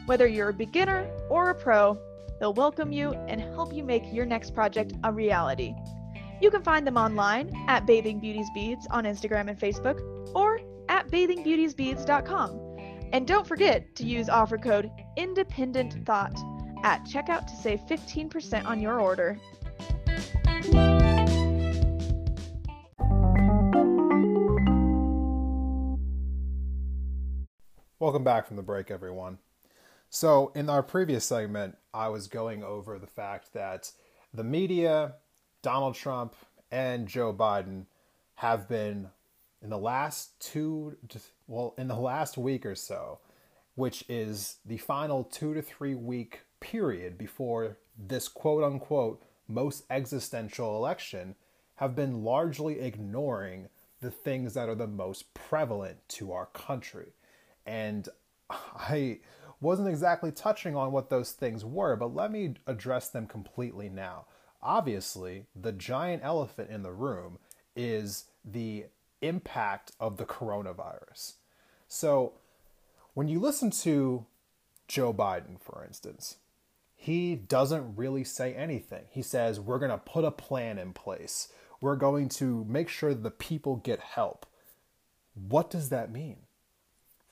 Whether 0.07 0.27
you're 0.27 0.49
a 0.49 0.55
beginner 0.55 1.11
or 1.29 1.51
a 1.51 1.55
pro, 1.55 1.99
they'll 2.41 2.55
welcome 2.55 2.91
you 2.91 3.13
and 3.29 3.39
help 3.39 3.75
you 3.75 3.85
make 3.85 4.11
your 4.15 4.25
next 4.25 4.55
project 4.55 4.95
a 5.05 5.13
reality. 5.13 5.75
You 6.41 6.51
can 6.51 6.63
find 6.63 6.87
them 6.87 6.97
online 6.97 7.51
at 7.67 7.85
Bathing 7.85 8.21
Beauties 8.21 8.49
Beads 8.55 8.87
on 8.91 9.05
Instagram 9.05 9.51
and 9.51 9.59
Facebook 9.59 10.01
or 10.37 10.61
at 10.89 11.09
bathingbeautiesbeads.com. 11.09 12.61
And 13.13 13.27
don't 13.27 13.47
forget 13.47 13.97
to 13.97 14.05
use 14.05 14.29
offer 14.29 14.57
code 14.57 14.91
Independent 15.17 16.07
Thought 16.07 16.39
at 16.85 17.05
checkout 17.05 17.47
to 17.49 17.57
save 17.57 17.81
15% 17.81 18.65
on 18.67 18.81
your 18.81 19.01
order. 19.01 19.37
Welcome 27.99 28.23
back 28.23 28.47
from 28.47 28.57
the 28.57 28.63
break, 28.63 28.93
everyone. 28.93 29.39
So, 30.09 30.53
in 30.55 30.71
our 30.71 30.85
previous 30.85 31.25
segment, 31.25 31.77
I 31.93 32.09
was 32.09 32.29
going 32.29 32.63
over 32.63 32.99
the 32.99 33.09
fact 33.09 33.53
that 33.55 33.91
the 34.33 34.45
media, 34.45 35.15
Donald 35.69 35.95
Trump, 35.95 36.35
and 36.71 37.07
Joe 37.07 37.31
Biden 37.31 37.85
have 38.37 38.71
been, 38.71 39.11
in 39.61 39.69
the 39.69 39.77
last 39.77 40.41
two, 40.41 40.97
well, 41.47 41.75
in 41.77 41.89
the 41.89 41.95
last 41.95 42.39
week 42.39 42.65
or 42.65 42.75
so, 42.75 43.19
which 43.75 44.03
is 44.09 44.61
the 44.65 44.79
final 44.79 45.25
two 45.25 45.53
to 45.53 45.61
three 45.61 45.95
week 45.95 46.41
period 46.59 47.19
before 47.19 47.77
this 47.99 48.29
quote 48.29 48.65
unquote 48.65 49.23
most 49.47 49.85
existential 49.91 50.75
election, 50.75 51.35
have 51.75 51.95
been 51.95 52.25
largely 52.25 52.81
ignoring 52.81 53.69
the 54.01 54.11
things 54.11 54.55
that 54.55 54.71
are 54.71 54.75
the 54.75 54.87
most 54.87 55.35
prevalent 55.35 55.99
to 56.09 56.33
our 56.33 56.47
country. 56.47 57.13
And 57.67 58.09
I 58.49 59.19
wasn't 59.61 59.89
exactly 59.89 60.33
touching 60.33 60.75
on 60.75 60.93
what 60.93 61.11
those 61.11 61.33
things 61.33 61.63
were, 61.63 61.95
but 61.95 62.15
let 62.15 62.33
me 62.33 62.55
address 62.67 63.11
them 63.11 63.27
completely 63.27 63.91
now. 63.91 64.25
Obviously, 64.63 65.47
the 65.55 65.73
giant 65.73 66.23
elephant 66.25 66.71
in 66.71 66.83
the 66.83 66.93
room 66.93 67.39
is 67.77 68.25
the 68.45 68.87
impact 69.21 69.93
of 70.01 70.17
the 70.17 70.25
coronavirus. 70.25 71.35
So, 71.87 72.35
when 73.15 73.29
you 73.29 73.41
listen 73.41 73.71
to 73.71 74.27
Joe 74.87 75.13
Biden, 75.13 75.61
for 75.61 75.85
instance, 75.85 76.37
he 76.95 77.37
doesn't 77.37 77.97
really 77.97 78.25
say 78.25 78.55
anything. 78.55 79.05
He 79.11 79.23
says, 79.23 79.61
We're 79.61 79.79
going 79.79 79.93
to 79.93 79.99
put 79.99 80.25
a 80.25 80.31
plan 80.31 80.79
in 80.79 80.93
place. 80.93 81.49
We're 81.81 81.97
going 81.97 82.29
to 82.31 82.65
make 82.69 82.89
sure 82.89 83.15
the 83.15 83.31
people 83.31 83.77
get 83.77 84.01
help. 84.01 84.47
What 85.35 85.71
does 85.71 85.91
that 85.91 86.11
mean? 86.11 86.39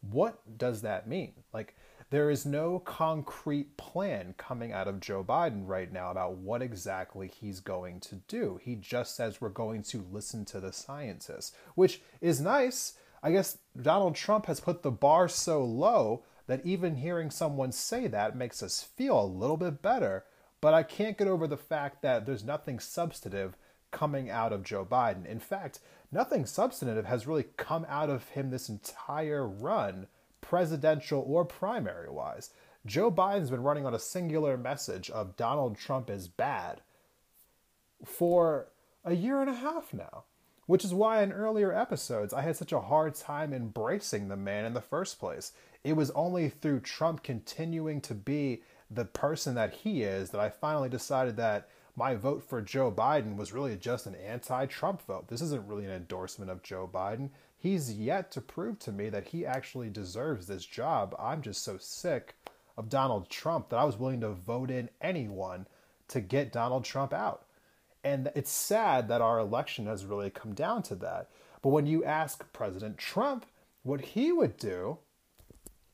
What 0.01 0.59
does 0.59 0.83
that 0.83 1.09
mean? 1.09 1.33
Like, 1.53 1.75
there 2.11 2.31
is 2.31 2.47
no 2.47 2.79
concrete 2.79 3.77
plan 3.77 4.35
coming 4.39 4.73
out 4.73 4.87
of 4.87 5.01
Joe 5.01 5.25
Biden 5.25 5.67
right 5.67 5.93
now 5.93 6.11
about 6.11 6.37
what 6.37 6.63
exactly 6.63 7.29
he's 7.29 7.61
going 7.61 7.99
to 8.01 8.17
do. 8.29 8.61
He 8.63 8.77
just 8.77 9.17
says 9.17 9.41
we're 9.41 9.49
going 9.49 9.83
to 9.85 10.07
listen 10.13 10.45
to 10.47 10.61
the 10.61 10.73
scientists, 10.73 11.53
which 11.75 12.01
is 12.21 12.41
nice. 12.41 12.95
I 13.23 13.33
guess 13.33 13.59
Donald 13.81 14.15
Trump 14.15 14.47
has 14.47 14.61
put 14.61 14.83
the 14.83 14.91
bar 14.91 15.27
so 15.27 15.65
low 15.65 16.23
that 16.47 16.65
even 16.65 16.97
hearing 16.97 17.31
someone 17.31 17.73
say 17.73 18.07
that 18.07 18.37
makes 18.37 18.63
us 18.63 18.83
feel 18.83 19.21
a 19.21 19.27
little 19.27 19.57
bit 19.57 19.83
better. 19.83 20.25
But 20.61 20.75
I 20.75 20.85
can't 20.85 21.19
get 21.19 21.27
over 21.27 21.49
the 21.49 21.57
fact 21.57 22.03
that 22.03 22.25
there's 22.25 22.45
nothing 22.45 22.79
substantive 22.79 23.57
coming 23.91 24.31
out 24.31 24.53
of 24.53 24.63
Joe 24.63 24.85
Biden. 24.85 25.27
In 25.27 25.41
fact, 25.41 25.81
nothing 26.13 26.47
substantive 26.47 27.07
has 27.07 27.27
really 27.27 27.47
come 27.57 27.85
out 27.89 28.11
of 28.11 28.29
him 28.29 28.51
this 28.51 28.69
entire 28.69 29.47
run 29.47 30.07
presidential 30.49 31.25
or 31.27 31.45
primary 31.45 32.11
wise. 32.11 32.51
Joe 32.85 33.11
Biden's 33.11 33.51
been 33.51 33.63
running 33.63 33.85
on 33.85 33.95
a 33.95 33.99
singular 33.99 34.57
message 34.57 35.11
of 35.11 35.37
Donald 35.37 35.77
Trump 35.77 36.09
is 36.09 36.29
bad 36.29 36.83
for 38.05 38.69
a 39.05 39.15
year 39.15 39.41
and 39.41 39.51
a 39.51 39.55
half 39.55 39.93
now, 39.93 40.25
which 40.67 40.85
is 40.85 40.95
why 40.95 41.23
in 41.23 41.33
earlier 41.33 41.73
episodes 41.73 42.33
I 42.33 42.43
had 42.43 42.57
such 42.57 42.73
a 42.73 42.81
hard 42.81 43.17
time 43.17 43.53
embracing 43.53 44.29
the 44.29 44.37
man 44.37 44.65
in 44.65 44.75
the 44.75 44.81
first 44.81 45.19
place. 45.19 45.53
It 45.83 45.97
was 45.97 46.11
only 46.13 46.49
through 46.49 46.81
Trump 46.81 47.25
continuing 47.25 48.01
to 48.03 48.15
be 48.15 48.63
the 48.89 49.05
person 49.05 49.57
that 49.57 49.75
he 49.75 50.03
is 50.03 50.31
that 50.31 50.41
I 50.41 50.49
finally 50.49 50.89
decided 50.89 51.37
that 51.39 51.69
my 51.97 52.15
vote 52.15 52.45
for 52.49 52.61
Joe 52.61 52.93
Biden 52.93 53.37
was 53.37 53.53
really 53.53 53.75
just 53.77 54.07
an 54.07 54.15
anti 54.15 54.67
Trump 54.67 55.03
vote. 55.03 55.29
This 55.29 55.41
isn't 55.41 55.67
really 55.67 55.87
an 55.87 55.91
endorsement 55.91 56.51
of 56.51 56.63
Joe 56.63 56.89
Biden. 56.93 57.31
He's 57.59 57.93
yet 57.93 58.31
to 58.33 58.41
prove 58.41 58.79
to 58.81 58.93
me 58.93 59.09
that 59.09 59.29
he 59.29 59.47
actually 59.47 59.91
deserves 59.91 60.47
this 60.47 60.65
job. 60.65 61.15
I'm 61.19 61.43
just 61.43 61.63
so 61.63 61.79
sick 61.79 62.35
of 62.77 62.89
Donald 62.89 63.29
Trump 63.31 63.71
that 63.71 63.79
I 63.79 63.85
was 63.85 63.97
willing 63.97 64.21
to 64.21 64.31
vote 64.31 64.71
in 64.71 64.91
anyone 65.01 65.67
to 66.09 66.21
get 66.21 66.53
Donald 66.53 66.85
Trump 66.85 67.13
out. 67.13 67.47
And 68.05 68.31
it's 68.37 68.51
sad 68.51 69.09
that 69.09 69.21
our 69.21 69.39
election 69.39 69.87
has 69.87 70.05
really 70.05 70.31
come 70.31 70.55
down 70.55 70.83
to 70.85 70.95
that. 70.97 71.29
But 71.63 71.71
when 71.71 71.87
you 71.87 72.05
ask 72.05 72.53
President 72.53 72.99
Trump 72.99 73.47
what 73.83 74.01
he 74.01 74.31
would 74.31 74.57
do 74.57 74.99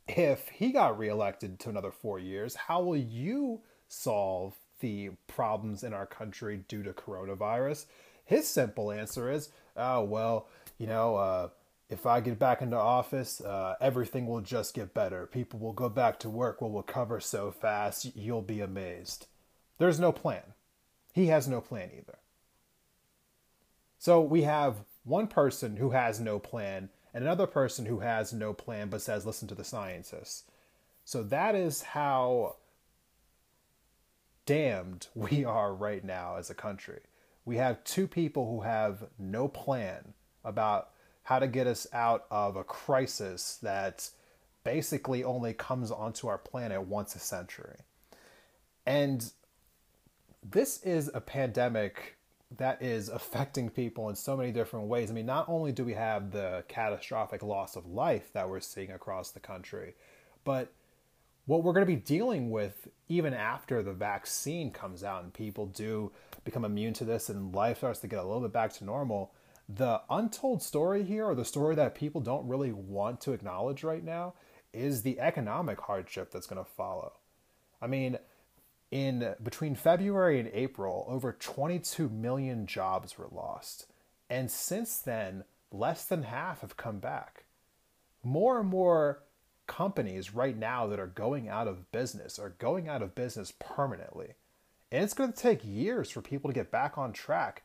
if 0.09 0.49
he 0.49 0.73
got 0.73 0.99
reelected 0.99 1.59
to 1.61 1.71
another 1.71 1.91
four 1.91 2.19
years, 2.19 2.55
how 2.55 2.83
will 2.83 2.97
you 2.97 3.61
solve 3.89 4.55
the 4.81 5.11
problems 5.27 5.85
in 5.85 5.95
our 5.95 6.07
country 6.07 6.65
due 6.69 6.83
to 6.83 6.93
coronavirus? 6.93 7.87
His 8.25 8.47
simple 8.47 8.91
answer 8.91 9.31
is, 9.31 9.51
oh, 9.77 10.03
well, 10.05 10.49
you 10.83 10.89
know, 10.89 11.15
uh, 11.15 11.49
if 11.89 12.07
I 12.07 12.19
get 12.19 12.41
back 12.41 12.61
into 12.61 12.77
office, 12.77 13.41
uh, 13.41 13.77
everything 13.81 14.27
will 14.27 14.41
just 14.41 14.75
get 14.75 14.93
better. 14.93 15.27
People 15.27 15.61
will 15.61 15.73
go 15.73 15.89
back 15.89 16.19
to 16.19 16.29
work, 16.29 16.61
will 16.61 16.73
recover 16.73 17.21
so 17.21 17.53
fast, 17.53 18.17
you'll 18.17 18.43
be 18.43 18.61
amazed. 18.61 19.29
There's 19.79 20.01
no 20.01 20.11
plan. 20.11 20.43
He 21.13 21.29
has 21.29 21.47
no 21.47 21.61
plan 21.61 21.91
either. 21.97 22.19
So 24.01 24.21
we 24.21 24.43
have 24.43 24.79
one 25.05 25.29
person 25.29 25.77
who 25.77 25.91
has 25.91 26.19
no 26.19 26.41
plan 26.41 26.89
and 27.15 27.23
another 27.23 27.47
person 27.47 27.87
who 27.87 28.01
has 28.01 28.33
no 28.33 28.53
plan 28.53 28.89
but 28.89 29.03
says, 29.03 29.25
listen 29.25 29.47
to 29.47 29.55
the 29.55 29.63
scientists. 29.63 30.51
So 31.05 31.23
that 31.23 31.55
is 31.55 31.83
how 31.83 32.57
damned 34.47 35.07
we 35.15 35.45
are 35.45 35.73
right 35.73 36.03
now 36.05 36.39
as 36.39 36.51
a 36.51 36.55
country. 36.55 37.03
We 37.45 37.59
have 37.59 37.85
two 37.85 38.09
people 38.09 38.51
who 38.51 38.63
have 38.63 39.05
no 39.17 39.47
plan 39.47 40.15
about 40.45 40.91
how 41.25 41.39
to 41.39 41.47
get 41.47 41.67
us 41.67 41.87
out 41.93 42.27
of 42.31 42.57
a 42.57 42.65
crisis 42.65 43.59
that 43.63 44.11
basically 44.65 45.25
only 45.25 45.53
comes 45.53 45.91
onto 45.91 46.27
our 46.29 46.39
planet 46.39 46.83
once 46.83 47.15
a 47.15 47.19
century. 47.19 47.77
And 48.87 49.31
this 50.43 50.83
is 50.83 51.11
a 51.15 51.21
pandemic 51.21 52.17
that 52.59 52.83
is 52.83 53.09
affecting 53.09 53.71
people 53.71 54.09
in 54.09 54.17
so 54.17 54.37
many 54.37 54.53
different 54.53 54.87
ways. 54.87 55.11
I 55.11 55.15
mean, 55.15 55.27
not 55.27 55.49
only 55.49 55.73
do 55.73 55.85
we 55.85 55.95
have 55.95 56.33
the 56.33 56.65
catastrophic 56.69 57.43
loss 57.43 57.77
of 57.77 57.87
life 57.87 58.33
that 58.33 58.49
we're 58.49 58.61
seeing 58.61 58.91
across 58.91 59.31
the 59.31 59.41
country, 59.41 59.95
but 60.45 60.73
what 61.47 61.63
we're 61.63 61.73
going 61.73 61.87
to 61.87 61.93
be 61.93 61.97
dealing 61.97 62.51
with 62.51 62.89
even 63.09 63.35
after 63.35 63.83
the 63.83 63.93
vaccine 63.93 64.71
comes 64.71 65.03
out 65.03 65.25
and 65.25 65.33
people 65.33 65.67
do 65.67 66.13
become 66.45 66.65
immune 66.65 66.95
to 66.95 67.05
this 67.05 67.29
and 67.29 67.55
life 67.55 67.79
starts 67.79 68.01
to 68.01 68.07
get 68.07 68.19
a 68.19 68.23
little 68.23 68.43
bit 68.43 68.53
back 68.53 68.73
to 68.75 68.85
normal. 68.85 69.33
The 69.75 70.03
untold 70.11 70.63
story 70.63 71.03
here, 71.03 71.27
or 71.27 71.35
the 71.35 71.45
story 71.45 71.75
that 71.77 71.95
people 71.95 72.21
don't 72.21 72.47
really 72.47 72.73
want 72.73 73.21
to 73.23 73.33
acknowledge 73.33 73.83
right 73.83 74.05
now, 74.05 74.35
is 74.73 75.03
the 75.03 75.19
economic 75.21 75.81
hardship 75.81 76.31
that's 76.31 76.47
going 76.47 76.63
to 76.63 76.71
follow. 76.71 77.15
I 77.81 77.87
mean, 77.87 78.19
in 78.91 79.35
between 79.43 79.75
February 79.75 80.39
and 80.39 80.51
April, 80.53 81.07
over 81.09 81.33
22 81.33 82.09
million 82.11 82.67
jobs 82.67 83.17
were 83.17 83.29
lost. 83.33 83.87
And 84.29 84.51
since 84.51 84.99
then, 84.99 85.45
less 85.71 86.05
than 86.05 86.25
half 86.25 86.61
have 86.61 86.77
come 86.77 86.99
back. 86.99 87.45
More 88.23 88.61
and 88.61 88.69
more 88.69 89.23
companies 89.67 90.35
right 90.35 90.57
now 90.57 90.87
that 90.87 91.01
are 91.01 91.07
going 91.07 91.49
out 91.49 91.67
of 91.67 91.91
business 91.93 92.39
are 92.39 92.51
going 92.51 92.89
out 92.89 93.03
of 93.03 93.15
business 93.15 93.53
permanently. 93.59 94.35
And 94.91 95.03
it's 95.03 95.15
going 95.15 95.33
to 95.33 95.39
take 95.39 95.65
years 95.65 96.11
for 96.11 96.21
people 96.21 96.51
to 96.51 96.55
get 96.55 96.71
back 96.71 96.99
on 96.99 97.15
track. 97.15 97.63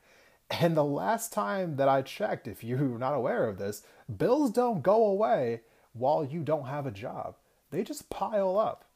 And 0.50 0.76
the 0.76 0.84
last 0.84 1.32
time 1.32 1.76
that 1.76 1.88
I 1.88 2.02
checked, 2.02 2.48
if 2.48 2.64
you're 2.64 2.98
not 2.98 3.14
aware 3.14 3.46
of 3.48 3.58
this, 3.58 3.82
bills 4.16 4.50
don't 4.50 4.82
go 4.82 5.06
away 5.06 5.60
while 5.92 6.24
you 6.24 6.42
don't 6.42 6.66
have 6.66 6.86
a 6.86 6.90
job. 6.90 7.36
They 7.70 7.82
just 7.84 8.08
pile 8.08 8.58
up. 8.58 8.86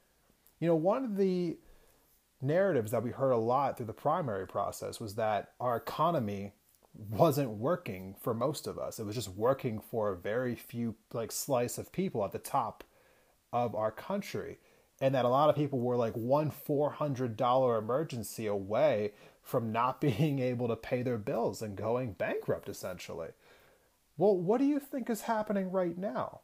You 0.61 0.69
know, 0.69 0.77
one 0.77 1.05
of 1.05 1.17
the 1.17 1.59
narratives 2.41 2.91
that 2.91 3.03
we 3.03 3.11
heard 3.11 3.33
a 3.33 3.37
lot 3.37 3.77
through 3.77 3.87
the 3.87 3.93
primary 3.93 4.47
process 4.47 4.99
was 4.99 5.15
that 5.17 5.53
our 5.61 5.77
economy 5.77 6.53
wasn't 6.95 7.51
working 7.51 8.15
for 8.21 8.35
most 8.35 8.67
of 8.67 8.79
us. 8.79 8.99
It 8.99 9.07
was 9.07 9.15
just 9.15 9.29
working 9.29 9.81
for 9.81 10.11
a 10.11 10.17
very 10.17 10.55
few 10.55 10.95
like 11.13 11.33
slice 11.33 11.79
of 11.79 11.93
people 11.93 12.25
at 12.25 12.33
the 12.33 12.39
top 12.39 12.85
of 13.53 13.75
our 13.75 13.91
country. 13.91 14.59
And 15.01 15.15
that 15.15 15.25
a 15.25 15.29
lot 15.29 15.51
of 15.51 15.57
people 15.57 15.81
were 15.81 15.97
like 15.97 16.15
one 16.15 16.51
four 16.51 16.91
hundred 16.91 17.37
dollar 17.37 17.77
emergency 17.77 18.47
away 18.47 19.13
from 19.43 19.73
not 19.73 20.01
being 20.01 20.39
able 20.39 20.69
to 20.69 20.77
pay 20.77 21.03
their 21.03 21.19
bills 21.19 21.63
and 21.63 21.77
going 21.77 22.13
bankrupt 22.13 22.69
essentially. 22.69 23.29
Well, 24.17 24.37
what 24.37 24.59
do 24.59 24.65
you 24.65 24.79
think 24.79 25.09
is 25.11 25.23
happening 25.23 25.71
right 25.71 25.97
now? 25.97 26.41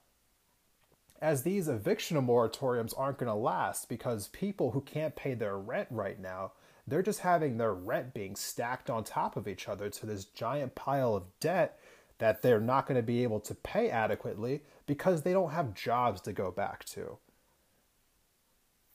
as 1.20 1.42
these 1.42 1.68
eviction 1.68 2.16
moratoriums 2.16 2.94
aren't 2.96 3.18
going 3.18 3.28
to 3.28 3.34
last 3.34 3.88
because 3.88 4.28
people 4.28 4.70
who 4.70 4.80
can't 4.80 5.16
pay 5.16 5.34
their 5.34 5.58
rent 5.58 5.88
right 5.90 6.20
now, 6.20 6.52
they're 6.86 7.02
just 7.02 7.20
having 7.20 7.58
their 7.58 7.74
rent 7.74 8.14
being 8.14 8.36
stacked 8.36 8.88
on 8.88 9.04
top 9.04 9.36
of 9.36 9.48
each 9.48 9.68
other 9.68 9.90
to 9.90 10.06
this 10.06 10.24
giant 10.24 10.74
pile 10.74 11.14
of 11.14 11.24
debt 11.40 11.78
that 12.18 12.42
they're 12.42 12.60
not 12.60 12.86
going 12.86 12.96
to 12.96 13.02
be 13.02 13.22
able 13.22 13.40
to 13.40 13.54
pay 13.54 13.90
adequately 13.90 14.62
because 14.86 15.22
they 15.22 15.32
don't 15.32 15.50
have 15.50 15.74
jobs 15.74 16.20
to 16.20 16.32
go 16.32 16.50
back 16.50 16.84
to. 16.84 17.18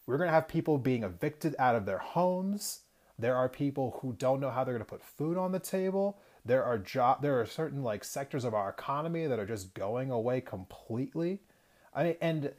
We're 0.06 0.18
going 0.18 0.28
to 0.28 0.34
have 0.34 0.48
people 0.48 0.78
being 0.78 1.04
evicted 1.04 1.56
out 1.60 1.76
of 1.76 1.86
their 1.86 2.00
homes. 2.00 2.82
There 3.20 3.36
are 3.36 3.48
people 3.50 4.00
who 4.02 4.14
don't 4.14 4.40
know 4.40 4.50
how 4.50 4.64
they're 4.64 4.74
going 4.74 4.86
to 4.86 4.90
put 4.90 5.04
food 5.04 5.38
on 5.38 5.52
the 5.52 5.60
table. 5.60 6.20
There 6.46 6.64
are 6.64 6.78
job 6.78 7.22
there 7.22 7.40
are 7.40 7.46
certain 7.46 7.84
like 7.84 8.04
sectors 8.04 8.44
of 8.44 8.54
our 8.54 8.70
economy 8.70 9.28
that 9.28 9.40
are 9.40 9.46
just 9.46 9.74
going 9.74 10.12
away 10.12 10.42
completely 10.42 11.40
I 11.96 12.04
mean, 12.04 12.16
and 12.22 12.54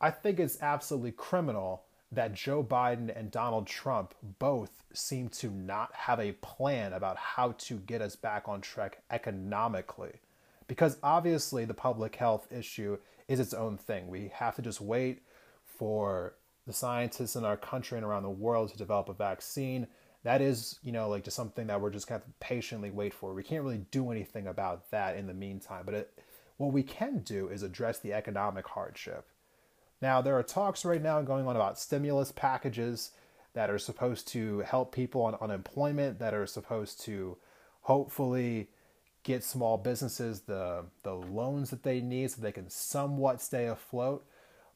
I 0.00 0.10
think 0.10 0.38
it's 0.38 0.60
absolutely 0.60 1.12
criminal 1.12 1.84
that 2.12 2.34
Joe 2.34 2.62
Biden 2.62 3.16
and 3.16 3.30
Donald 3.30 3.66
Trump 3.66 4.14
both 4.38 4.84
seem 4.92 5.28
to 5.30 5.50
not 5.50 5.92
have 5.94 6.20
a 6.20 6.32
plan 6.32 6.92
about 6.92 7.16
how 7.16 7.52
to 7.52 7.78
get 7.78 8.02
us 8.02 8.14
back 8.14 8.48
on 8.48 8.60
track 8.60 9.02
economically. 9.10 10.20
Because 10.68 10.98
obviously, 11.02 11.64
the 11.64 11.74
public 11.74 12.16
health 12.16 12.46
issue 12.52 12.98
is 13.28 13.40
its 13.40 13.54
own 13.54 13.76
thing. 13.76 14.08
We 14.08 14.30
have 14.34 14.54
to 14.56 14.62
just 14.62 14.80
wait 14.80 15.22
for 15.64 16.34
the 16.66 16.72
scientists 16.72 17.36
in 17.36 17.44
our 17.44 17.56
country 17.56 17.98
and 17.98 18.06
around 18.06 18.22
the 18.22 18.30
world 18.30 18.70
to 18.70 18.78
develop 18.78 19.08
a 19.08 19.14
vaccine. 19.14 19.86
That 20.22 20.40
is, 20.40 20.78
you 20.82 20.92
know, 20.92 21.08
like 21.08 21.24
just 21.24 21.36
something 21.36 21.66
that 21.66 21.80
we're 21.80 21.90
just 21.90 22.06
kind 22.06 22.22
of 22.22 22.40
patiently 22.40 22.90
wait 22.90 23.12
for. 23.12 23.34
We 23.34 23.42
can't 23.42 23.62
really 23.62 23.84
do 23.90 24.10
anything 24.10 24.46
about 24.46 24.90
that 24.90 25.16
in 25.16 25.26
the 25.26 25.34
meantime. 25.34 25.82
But 25.84 25.94
it, 25.94 26.18
what 26.56 26.72
we 26.72 26.82
can 26.82 27.18
do 27.18 27.48
is 27.48 27.62
address 27.62 27.98
the 27.98 28.14
economic 28.14 28.66
hardship. 28.66 29.26
Now, 30.00 30.22
there 30.22 30.38
are 30.38 30.42
talks 30.42 30.84
right 30.84 31.02
now 31.02 31.20
going 31.22 31.46
on 31.46 31.56
about 31.56 31.78
stimulus 31.78 32.32
packages 32.32 33.10
that 33.54 33.70
are 33.70 33.78
supposed 33.78 34.26
to 34.28 34.60
help 34.60 34.92
people 34.92 35.22
on 35.22 35.36
unemployment, 35.40 36.18
that 36.18 36.34
are 36.34 36.46
supposed 36.46 37.00
to 37.02 37.36
hopefully 37.82 38.68
get 39.22 39.42
small 39.42 39.78
businesses 39.78 40.40
the, 40.42 40.84
the 41.02 41.14
loans 41.14 41.70
that 41.70 41.82
they 41.82 42.00
need 42.00 42.30
so 42.30 42.40
they 42.40 42.52
can 42.52 42.68
somewhat 42.68 43.40
stay 43.40 43.66
afloat. 43.66 44.26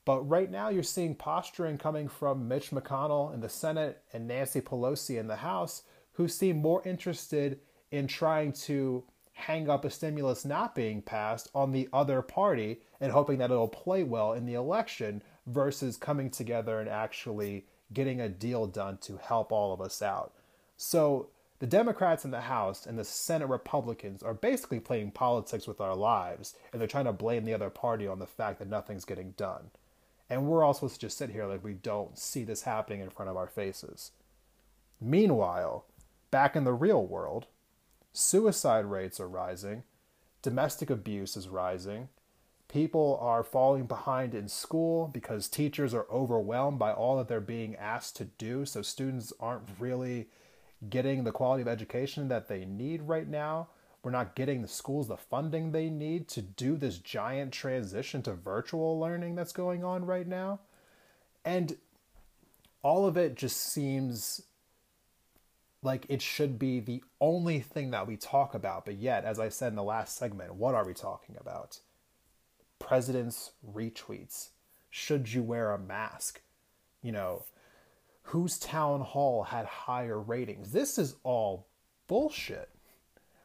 But 0.09 0.27
right 0.27 0.51
now, 0.51 0.71
you're 0.71 0.83
seeing 0.85 1.15
posturing 1.15 1.77
coming 1.77 2.09
from 2.09 2.49
Mitch 2.49 2.71
McConnell 2.71 3.35
in 3.35 3.43
the 3.43 3.51
Senate 3.51 4.01
and 4.11 4.27
Nancy 4.27 4.63
Pelosi 4.63 5.21
in 5.21 5.27
the 5.27 5.37
House, 5.37 5.83
who 6.13 6.29
seem 6.29 6.63
more 6.63 6.83
interested 6.87 7.61
in 7.91 8.07
trying 8.07 8.55
to 8.55 9.05
hang 9.35 9.69
up 9.69 9.85
a 9.85 9.91
stimulus 9.91 10.47
not 10.47 10.75
being 10.75 11.03
passed 11.03 11.51
on 11.55 11.73
the 11.73 11.91
other 11.93 12.23
party 12.23 12.81
and 13.03 13.13
hoping 13.13 13.37
that 13.37 13.51
it'll 13.51 13.69
play 13.69 14.03
well 14.03 14.33
in 14.33 14.47
the 14.47 14.55
election 14.55 15.23
versus 15.47 15.99
coming 15.99 16.31
together 16.31 16.81
and 16.81 16.89
actually 16.89 17.67
getting 17.93 18.19
a 18.19 18.31
deal 18.31 18.67
done 18.67 18.97
to 19.03 19.19
help 19.19 19.53
all 19.53 19.75
of 19.75 19.81
us 19.83 20.01
out. 20.01 20.33
So 20.79 21.29
the 21.59 21.67
Democrats 21.67 22.25
in 22.25 22.31
the 22.31 22.41
House 22.41 22.87
and 22.87 22.99
the 22.99 23.05
Senate 23.05 23.51
Republicans 23.51 24.23
are 24.23 24.33
basically 24.33 24.81
playing 24.81 25.11
politics 25.11 25.67
with 25.67 25.83
our 25.83 25.95
lives, 25.95 26.55
and 26.73 26.81
they're 26.81 26.89
trying 26.89 27.05
to 27.05 27.13
blame 27.13 27.45
the 27.45 27.53
other 27.53 27.69
party 27.69 28.07
on 28.07 28.21
the 28.21 28.27
fact 28.27 28.59
that 28.61 28.71
nothing's 28.71 29.05
getting 29.05 29.33
done. 29.33 29.71
And 30.31 30.47
we're 30.47 30.63
all 30.63 30.75
supposed 30.75 30.95
to 30.95 31.01
just 31.01 31.17
sit 31.17 31.31
here 31.31 31.47
like 31.47 31.65
we 31.65 31.75
don't 31.75 32.19
see 32.19 32.45
this 32.45 32.63
happening 32.63 33.01
in 33.01 33.11
front 33.11 33.31
of 33.31 33.37
our 33.37 33.47
faces. 33.47 34.13
Meanwhile, 35.01 35.85
back 36.31 36.55
in 36.55 36.65
the 36.65 36.73
real 36.73 37.05
world, 37.05 37.47
Suicide 38.13 38.87
rates 38.87 39.21
are 39.21 39.29
rising, 39.29 39.85
domestic 40.43 40.91
abuse 40.91 41.37
is 41.37 41.49
rising, 41.49 42.09
people 42.67 43.17
are 43.23 43.45
falling 43.45 43.87
behind 43.87 44.35
in 44.35 44.49
school 44.49 45.07
because 45.07 45.49
teachers 45.49 45.95
are 45.95 46.07
overwhelmed 46.11 46.79
by 46.79 46.93
all 46.93 47.17
that 47.17 47.29
they're 47.29 47.41
being 47.41 47.77
asked 47.77 48.17
to 48.17 48.25
do, 48.25 48.65
so 48.65 48.83
students 48.83 49.33
aren't 49.39 49.69
really 49.79 50.29
getting 50.91 51.25
the 51.25 51.33
quality 51.33 51.63
of 51.63 51.69
education 51.69 52.29
that 52.29 52.49
they 52.49 52.65
need 52.65 53.03
right 53.03 53.29
now. 53.29 53.69
We're 54.03 54.11
not 54.13 54.35
getting 54.35 54.63
the 54.63 54.69
schools 54.69 55.09
the 55.09 55.17
funding 55.17 55.73
they 55.73 55.91
need 55.91 56.29
to 56.29 56.43
do 56.43 56.77
this 56.77 56.99
giant 56.99 57.53
transition 57.53 58.23
to 58.23 58.33
virtual 58.35 58.99
learning 58.99 59.35
that's 59.35 59.53
going 59.53 59.85
on 59.85 60.05
right 60.05 60.27
now. 60.27 60.61
And 61.45 61.77
all 62.83 63.07
of 63.07 63.17
it 63.17 63.35
just 63.35 63.57
seems 63.57 64.43
like 65.83 66.07
it 66.09 66.23
should 66.23 66.59
be 66.59 66.81
the 66.81 67.03
only 67.21 67.61
thing 67.61 67.91
that 67.91 68.07
we 68.07 68.17
talk 68.17 68.55
about. 68.55 68.85
But 68.85 68.97
yet, 68.97 69.25
as 69.25 69.39
I 69.39 69.49
said 69.49 69.69
in 69.69 69.77
the 69.77 69.83
last 69.83 70.17
segment, 70.17 70.55
what 70.55 70.75
are 70.75 70.87
we 70.87 70.95
talking 70.95 71.37
about? 71.41 71.81
President's 72.79 73.53
retweets. 73.67 74.51
Should 74.91 75.33
you 75.33 75.43
wear 75.43 75.73
a 75.73 75.79
mask? 75.79 76.41
You 77.03 77.13
know, 77.13 77.45
whose 78.23 78.59
town 78.59 79.01
hall 79.01 79.45
had 79.45 79.67
higher 79.67 80.19
ratings? 80.19 80.73
This 80.73 80.99
is 80.99 81.17
all 81.23 81.67
bullshit. 82.07 82.71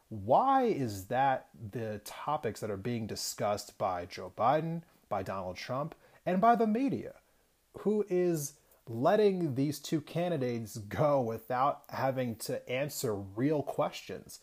Why 0.08 0.64
is 0.64 1.06
that 1.06 1.48
the 1.72 2.00
topics 2.04 2.60
that 2.60 2.70
are 2.70 2.76
being 2.76 3.06
discussed 3.06 3.78
by 3.78 4.06
Joe 4.06 4.32
Biden, 4.36 4.82
by 5.08 5.22
Donald 5.22 5.56
Trump, 5.56 5.94
and 6.26 6.40
by 6.40 6.56
the 6.56 6.66
media? 6.66 7.14
Who 7.78 8.04
is 8.08 8.54
letting 8.88 9.54
these 9.54 9.78
two 9.78 10.00
candidates 10.00 10.76
go 10.76 11.20
without 11.20 11.82
having 11.88 12.36
to 12.36 12.68
answer 12.68 13.14
real 13.14 13.62
questions. 13.62 14.40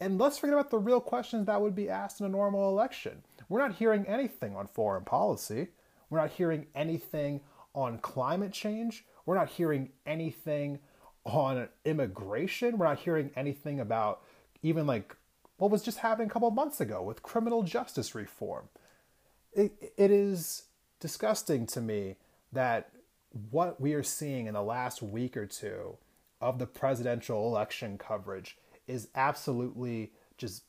And 0.00 0.18
let's 0.18 0.38
forget 0.38 0.54
about 0.54 0.70
the 0.70 0.78
real 0.78 1.00
questions 1.00 1.46
that 1.46 1.60
would 1.60 1.74
be 1.74 1.88
asked 1.88 2.20
in 2.20 2.26
a 2.26 2.30
normal 2.30 2.68
election. 2.68 3.22
We're 3.48 3.60
not 3.60 3.76
hearing 3.76 4.04
anything 4.06 4.56
on 4.56 4.66
foreign 4.66 5.04
policy. 5.04 5.68
We're 6.10 6.18
not 6.18 6.32
hearing 6.32 6.66
anything 6.74 7.40
on 7.74 7.98
climate 7.98 8.52
change. 8.52 9.04
We're 9.26 9.36
not 9.36 9.50
hearing 9.50 9.90
anything 10.06 10.80
on 11.24 11.68
immigration. 11.84 12.76
We're 12.76 12.86
not 12.86 12.98
hearing 12.98 13.30
anything 13.36 13.80
about 13.80 14.22
even 14.64 14.86
like 14.86 15.14
what 15.58 15.70
was 15.70 15.82
just 15.82 15.98
happening 15.98 16.26
a 16.26 16.30
couple 16.32 16.50
months 16.50 16.80
ago 16.80 17.02
with 17.02 17.22
criminal 17.22 17.62
justice 17.62 18.14
reform. 18.14 18.68
It, 19.52 19.92
it 19.96 20.10
is 20.10 20.64
disgusting 20.98 21.66
to 21.66 21.80
me 21.80 22.16
that 22.50 22.90
what 23.50 23.80
we 23.80 23.92
are 23.94 24.02
seeing 24.02 24.46
in 24.46 24.54
the 24.54 24.62
last 24.62 25.02
week 25.02 25.36
or 25.36 25.46
two 25.46 25.98
of 26.40 26.58
the 26.58 26.66
presidential 26.66 27.46
election 27.46 27.98
coverage 27.98 28.56
is 28.88 29.08
absolutely 29.14 30.12
just 30.38 30.64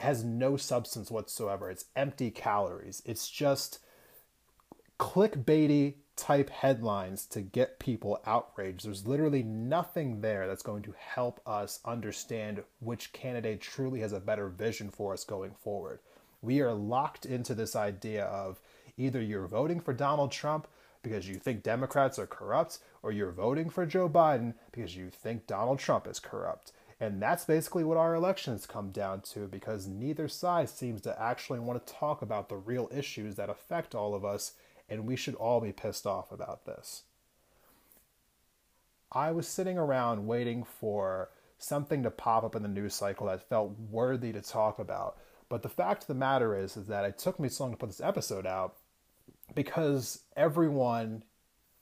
has 0.00 0.24
no 0.24 0.56
substance 0.56 1.10
whatsoever. 1.10 1.70
It's 1.70 1.84
empty 1.94 2.30
calories. 2.30 3.02
It's 3.04 3.28
just 3.28 3.78
clickbaity 4.98 5.94
type 6.16 6.50
headlines 6.50 7.26
to 7.26 7.40
get 7.40 7.78
people 7.78 8.20
outraged. 8.26 8.84
There's 8.84 9.06
literally 9.06 9.42
nothing 9.42 10.20
there 10.20 10.46
that's 10.46 10.62
going 10.62 10.82
to 10.82 10.94
help 10.98 11.40
us 11.46 11.80
understand 11.84 12.62
which 12.80 13.12
candidate 13.12 13.60
truly 13.60 14.00
has 14.00 14.12
a 14.12 14.20
better 14.20 14.48
vision 14.48 14.90
for 14.90 15.12
us 15.12 15.24
going 15.24 15.52
forward. 15.52 15.98
We 16.42 16.60
are 16.60 16.72
locked 16.72 17.26
into 17.26 17.54
this 17.54 17.74
idea 17.74 18.24
of 18.26 18.60
either 18.96 19.20
you're 19.20 19.46
voting 19.46 19.80
for 19.80 19.92
Donald 19.92 20.30
Trump 20.30 20.68
because 21.04 21.28
you 21.28 21.36
think 21.36 21.62
Democrats 21.62 22.18
are 22.18 22.26
corrupt, 22.26 22.78
or 23.02 23.12
you're 23.12 23.30
voting 23.30 23.68
for 23.70 23.86
Joe 23.86 24.08
Biden 24.08 24.54
because 24.72 24.96
you 24.96 25.10
think 25.10 25.46
Donald 25.46 25.78
Trump 25.78 26.08
is 26.08 26.18
corrupt. 26.18 26.72
And 26.98 27.20
that's 27.20 27.44
basically 27.44 27.84
what 27.84 27.98
our 27.98 28.14
elections 28.14 28.66
come 28.66 28.90
down 28.90 29.20
to 29.32 29.46
because 29.46 29.86
neither 29.86 30.26
side 30.26 30.70
seems 30.70 31.02
to 31.02 31.20
actually 31.20 31.58
want 31.58 31.86
to 31.86 31.92
talk 31.92 32.22
about 32.22 32.48
the 32.48 32.56
real 32.56 32.88
issues 32.92 33.34
that 33.34 33.50
affect 33.50 33.94
all 33.94 34.14
of 34.14 34.24
us, 34.24 34.52
and 34.88 35.06
we 35.06 35.16
should 35.16 35.34
all 35.34 35.60
be 35.60 35.72
pissed 35.72 36.06
off 36.06 36.30
about 36.32 36.66
this. 36.66 37.02
I 39.12 39.30
was 39.30 39.46
sitting 39.46 39.78
around 39.78 40.26
waiting 40.26 40.64
for 40.64 41.30
something 41.58 42.02
to 42.02 42.10
pop 42.10 42.44
up 42.44 42.56
in 42.56 42.62
the 42.62 42.68
news 42.68 42.94
cycle 42.94 43.28
that 43.28 43.48
felt 43.48 43.78
worthy 43.90 44.32
to 44.32 44.42
talk 44.42 44.78
about. 44.78 45.16
But 45.48 45.62
the 45.62 45.68
fact 45.68 46.02
of 46.02 46.08
the 46.08 46.14
matter 46.14 46.56
is, 46.56 46.76
is 46.76 46.88
that 46.88 47.04
it 47.04 47.18
took 47.18 47.38
me 47.38 47.48
so 47.48 47.64
long 47.64 47.72
to 47.72 47.76
put 47.76 47.88
this 47.88 48.00
episode 48.00 48.46
out 48.46 48.76
because 49.54 50.20
everyone 50.36 51.22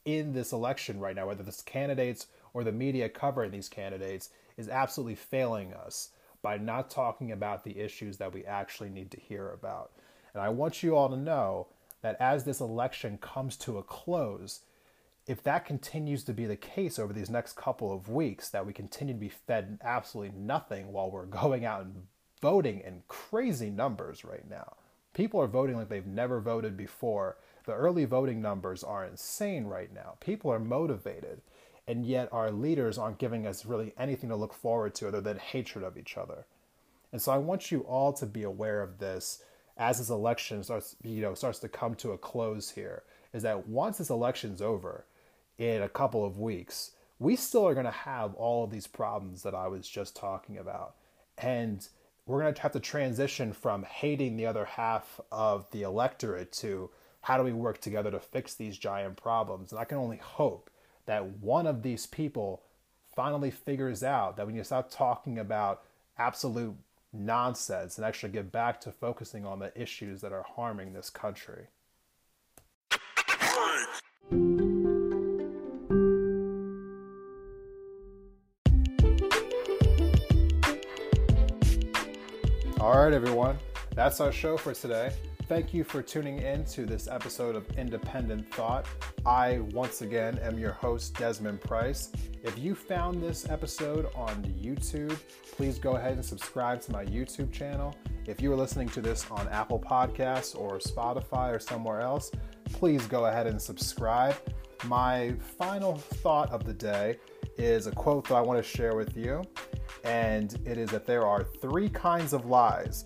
in 0.05 0.33
this 0.33 0.53
election 0.53 1.01
right 1.01 1.17
now, 1.17 1.29
whether 1.29 1.45
it's 1.45 1.63
candidates 1.63 2.27
or 2.53 2.65
the 2.65 2.73
media 2.73 3.09
covering 3.09 3.51
these 3.51 3.69
candidates, 3.69 4.31
is 4.57 4.69
absolutely 4.69 5.15
failing 5.15 5.73
us 5.73 6.11
by 6.43 6.59
not 6.59 6.91
talking 6.91 7.33
about 7.33 7.65
the 7.65 7.79
issues 7.79 8.19
that 8.19 8.35
we 8.35 8.45
actually 8.45 8.91
need 8.91 9.11
to 9.13 9.21
hear 9.21 9.51
about. 9.51 9.93
And 10.35 10.43
I 10.43 10.49
want 10.49 10.83
you 10.83 10.97
all 10.97 11.09
to 11.09 11.17
know 11.17 11.69
that 12.03 12.17
as 12.21 12.45
this 12.45 12.61
election 12.61 13.19
comes 13.19 13.57
to 13.59 13.79
a 13.79 13.83
close, 13.83 14.61
if 15.27 15.43
that 15.45 15.65
continues 15.65 16.25
to 16.25 16.33
be 16.33 16.47
the 16.47 16.57
case 16.57 16.99
over 16.99 17.13
these 17.13 17.31
next 17.31 17.57
couple 17.57 17.93
of 17.93 18.09
weeks, 18.09 18.49
that 18.51 18.67
we 18.67 18.73
continue 18.73 19.15
to 19.15 19.21
be 19.21 19.29
fed 19.29 19.79
absolutely 19.83 20.37
nothing 20.39 20.93
while 20.93 21.11
we're 21.11 21.27
going 21.27 21.65
out 21.65 21.83
and 21.83 22.07
voting 22.41 22.81
in 22.81 23.03
crazy 23.09 23.71
numbers 23.71 24.25
right 24.25 24.49
now. 24.51 24.75
People 25.15 25.41
are 25.41 25.47
voting 25.47 25.77
like 25.77 25.89
they've 25.89 26.07
never 26.07 26.41
voted 26.41 26.77
before. 26.77 27.37
The 27.65 27.75
early 27.75 28.05
voting 28.05 28.43
numbers 28.43 28.83
are 28.83 29.05
insane 29.05 29.67
right 29.67 29.93
now. 29.93 30.17
People 30.21 30.51
are 30.53 30.59
motivated 30.59 31.43
and 31.87 32.07
yet 32.07 32.29
our 32.33 32.51
leaders 32.51 32.99
aren't 32.99 33.19
giving 33.19 33.47
us 33.47 33.67
really 33.67 33.93
anything 33.99 34.29
to 34.31 34.37
look 34.37 34.55
forward 34.55 34.95
to 34.95 35.09
other 35.09 35.21
than 35.21 35.39
hatred 35.39 35.85
of 35.85 35.99
each 35.99 36.17
other. 36.17 36.47
And 37.13 37.21
so 37.21 37.33
I 37.33 37.39
want 37.39 37.71
you 37.71 37.81
all 37.81 38.13
to 38.15 38.27
be 38.27 38.43
aware 38.43 38.83
of 38.83 38.99
this 38.99 39.43
as 39.77 39.99
this 39.99 40.11
election 40.11 40.63
starts, 40.63 40.97
you 41.03 41.23
know, 41.23 41.35
starts 41.35 41.59
to 41.61 41.69
come 41.69 41.95
to 41.97 42.13
a 42.13 42.19
close 42.19 42.71
here. 42.71 43.03
Is 43.33 43.43
that 43.43 43.67
once 43.67 43.99
this 43.99 44.11
election's 44.11 44.61
over, 44.61 45.07
in 45.59 45.83
a 45.83 45.89
couple 45.89 46.25
of 46.25 46.39
weeks, 46.39 46.93
we 47.19 47.37
still 47.37 47.67
are 47.67 47.75
going 47.75 47.87
to 47.87 47.93
have 47.93 48.35
all 48.35 48.65
of 48.65 48.71
these 48.71 48.87
problems 48.87 49.43
that 49.43 49.55
I 49.55 49.69
was 49.69 49.89
just 49.89 50.17
talking 50.17 50.59
about, 50.59 50.97
and 51.39 51.87
we're 52.27 52.41
going 52.41 52.55
to 52.55 52.63
have 52.63 52.73
to 52.73 52.81
transition 52.81 53.53
from 53.53 53.85
hating 53.85 54.37
the 54.37 54.47
other 54.47 54.65
half 54.65 55.21
of 55.31 55.71
the 55.71 55.83
electorate 55.83 56.53
to 56.53 56.91
how 57.21 57.37
do 57.37 57.45
we 57.45 57.53
work 57.53 57.81
together 57.81 58.11
to 58.11 58.21
fix 58.21 58.55
these 58.55 58.77
giant 58.77 59.17
problems. 59.17 59.71
And 59.71 59.81
I 59.81 59.85
can 59.85 59.99
only 59.99 60.17
hope 60.17 60.71
that 61.07 61.39
one 61.39 61.67
of 61.67 61.83
these 61.83 62.07
people 62.07 62.63
finally 63.15 63.51
figures 63.51 64.03
out 64.03 64.37
that 64.37 64.47
we 64.47 64.53
need 64.53 64.61
to 64.61 64.65
stop 64.65 64.91
talking 64.91 65.39
about 65.39 65.83
absolute 66.19 66.75
nonsense 67.13 67.99
and 67.99 68.07
actually 68.07 68.33
get 68.33 68.51
back 68.51 68.81
to 68.81 68.93
focusing 68.93 69.45
on 69.45 69.59
the 69.59 69.73
issues 69.81 70.21
that 70.23 70.33
are 70.33 70.45
harming 70.57 70.93
this 70.93 71.11
country. 71.11 71.67
All 82.81 82.99
right, 82.99 83.13
everyone, 83.13 83.59
that's 83.95 84.21
our 84.21 84.33
show 84.33 84.57
for 84.57 84.75
today. 84.75 85.13
Thank 85.53 85.75
you 85.75 85.85
for 85.85 86.01
tuning 86.01 86.39
in 86.39 86.65
to 86.65 86.87
this 86.87 87.09
episode 87.09 87.57
of 87.57 87.69
Independent 87.77 88.51
Thought. 88.55 88.87
I, 89.27 89.59
once 89.73 90.01
again, 90.01 90.39
am 90.39 90.59
your 90.59 90.73
host, 90.73 91.15
Desmond 91.19 91.61
Price. 91.61 92.11
If 92.43 92.59
you 92.59 92.75
found 92.75 93.23
this 93.23 93.47
episode 93.51 94.09
on 94.15 94.43
YouTube, 94.59 95.15
please 95.55 95.79
go 95.79 95.97
ahead 95.97 96.15
and 96.15 96.25
subscribe 96.25 96.81
to 96.81 96.93
my 96.93 97.05
YouTube 97.05 97.53
channel. 97.53 97.95
If 98.27 98.41
you 98.41 98.51
are 98.51 98.57
listening 98.57 98.89
to 98.89 99.03
this 99.03 99.31
on 99.31 99.47
Apple 99.49 99.79
Podcasts 99.79 100.59
or 100.59 100.79
Spotify 100.79 101.55
or 101.55 101.59
somewhere 101.59 102.01
else, 102.01 102.31
please 102.73 103.07
go 103.07 103.27
ahead 103.27 103.47
and 103.47 103.61
subscribe. 103.61 104.35
My 104.87 105.35
final 105.59 105.97
thought 105.97 106.51
of 106.51 106.65
the 106.65 106.73
day 106.73 107.19
is 107.59 107.87
a 107.87 107.93
quote 107.93 108.27
that 108.29 108.37
I 108.37 108.41
want 108.41 108.57
to 108.57 108.67
share 108.67 108.97
with 108.97 109.19
you, 109.19 109.43
and 110.03 110.59
it 110.65 110.79
is 110.79 110.89
that 110.93 111.05
there 111.05 111.27
are 111.27 111.45
three 111.45 111.91
kinds 111.91 112.33
of 112.33 112.47
lies 112.47 113.05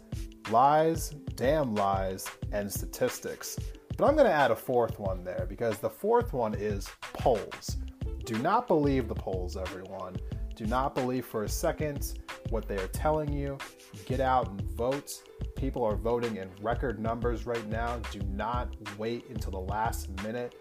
lies, 0.51 1.11
damn 1.35 1.75
lies, 1.75 2.27
and 2.53 2.71
statistics. 2.71 3.59
But 3.97 4.07
I'm 4.07 4.15
going 4.15 4.27
to 4.27 4.33
add 4.33 4.51
a 4.51 4.57
fourth 4.57 4.99
one 4.99 5.25
there 5.25 5.47
because 5.49 5.79
the 5.79 5.91
fourth 5.91 6.33
one 6.33 6.55
is 6.55 6.89
polls. 7.01 7.79
Do 8.25 8.39
not 8.39 8.67
believe 8.67 9.09
the 9.09 9.15
polls, 9.15 9.57
everyone. 9.57 10.17
Do 10.55 10.67
not 10.67 10.95
believe 10.95 11.25
for 11.25 11.45
a 11.45 11.49
second 11.49 12.19
what 12.51 12.67
they 12.67 12.77
are 12.77 12.89
telling 12.89 13.33
you. 13.33 13.59
Get 14.05 14.21
out 14.21 14.49
and 14.49 14.61
vote. 14.63 15.23
People 15.55 15.85
are 15.85 15.97
voting 15.97 16.37
in 16.37 16.51
record 16.61 16.99
numbers 16.99 17.47
right 17.47 17.67
now. 17.69 17.99
Do 18.11 18.21
not 18.33 18.75
wait 18.99 19.29
until 19.29 19.53
the 19.53 19.61
last 19.61 20.11
minute. 20.23 20.55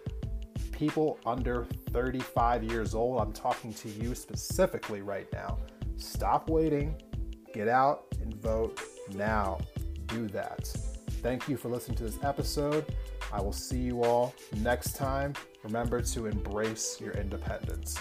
People 0.72 1.18
under 1.26 1.66
35 1.92 2.64
years 2.64 2.94
old, 2.94 3.22
I'm 3.22 3.32
talking 3.32 3.74
to 3.74 3.90
you 3.90 4.16
specifically 4.16 5.02
right 5.02 5.28
now. 5.32 5.58
Stop 5.98 6.50
waiting. 6.50 6.96
Get 7.54 7.68
out 7.68 8.06
and 8.22 8.36
vote 8.36 8.82
now. 9.14 9.60
Do 10.16 10.30
that. 10.30 10.68
Thank 11.22 11.50
you 11.50 11.58
for 11.58 11.68
listening 11.68 11.98
to 11.98 12.04
this 12.06 12.20
episode. 12.24 12.86
I 13.34 13.42
will 13.42 13.52
see 13.52 13.80
you 13.80 14.02
all 14.02 14.34
next 14.62 14.96
time. 14.96 15.34
Remember 15.62 16.02
to 16.02 16.28
embrace 16.28 17.02
your 17.02 17.12
independence. 17.16 17.98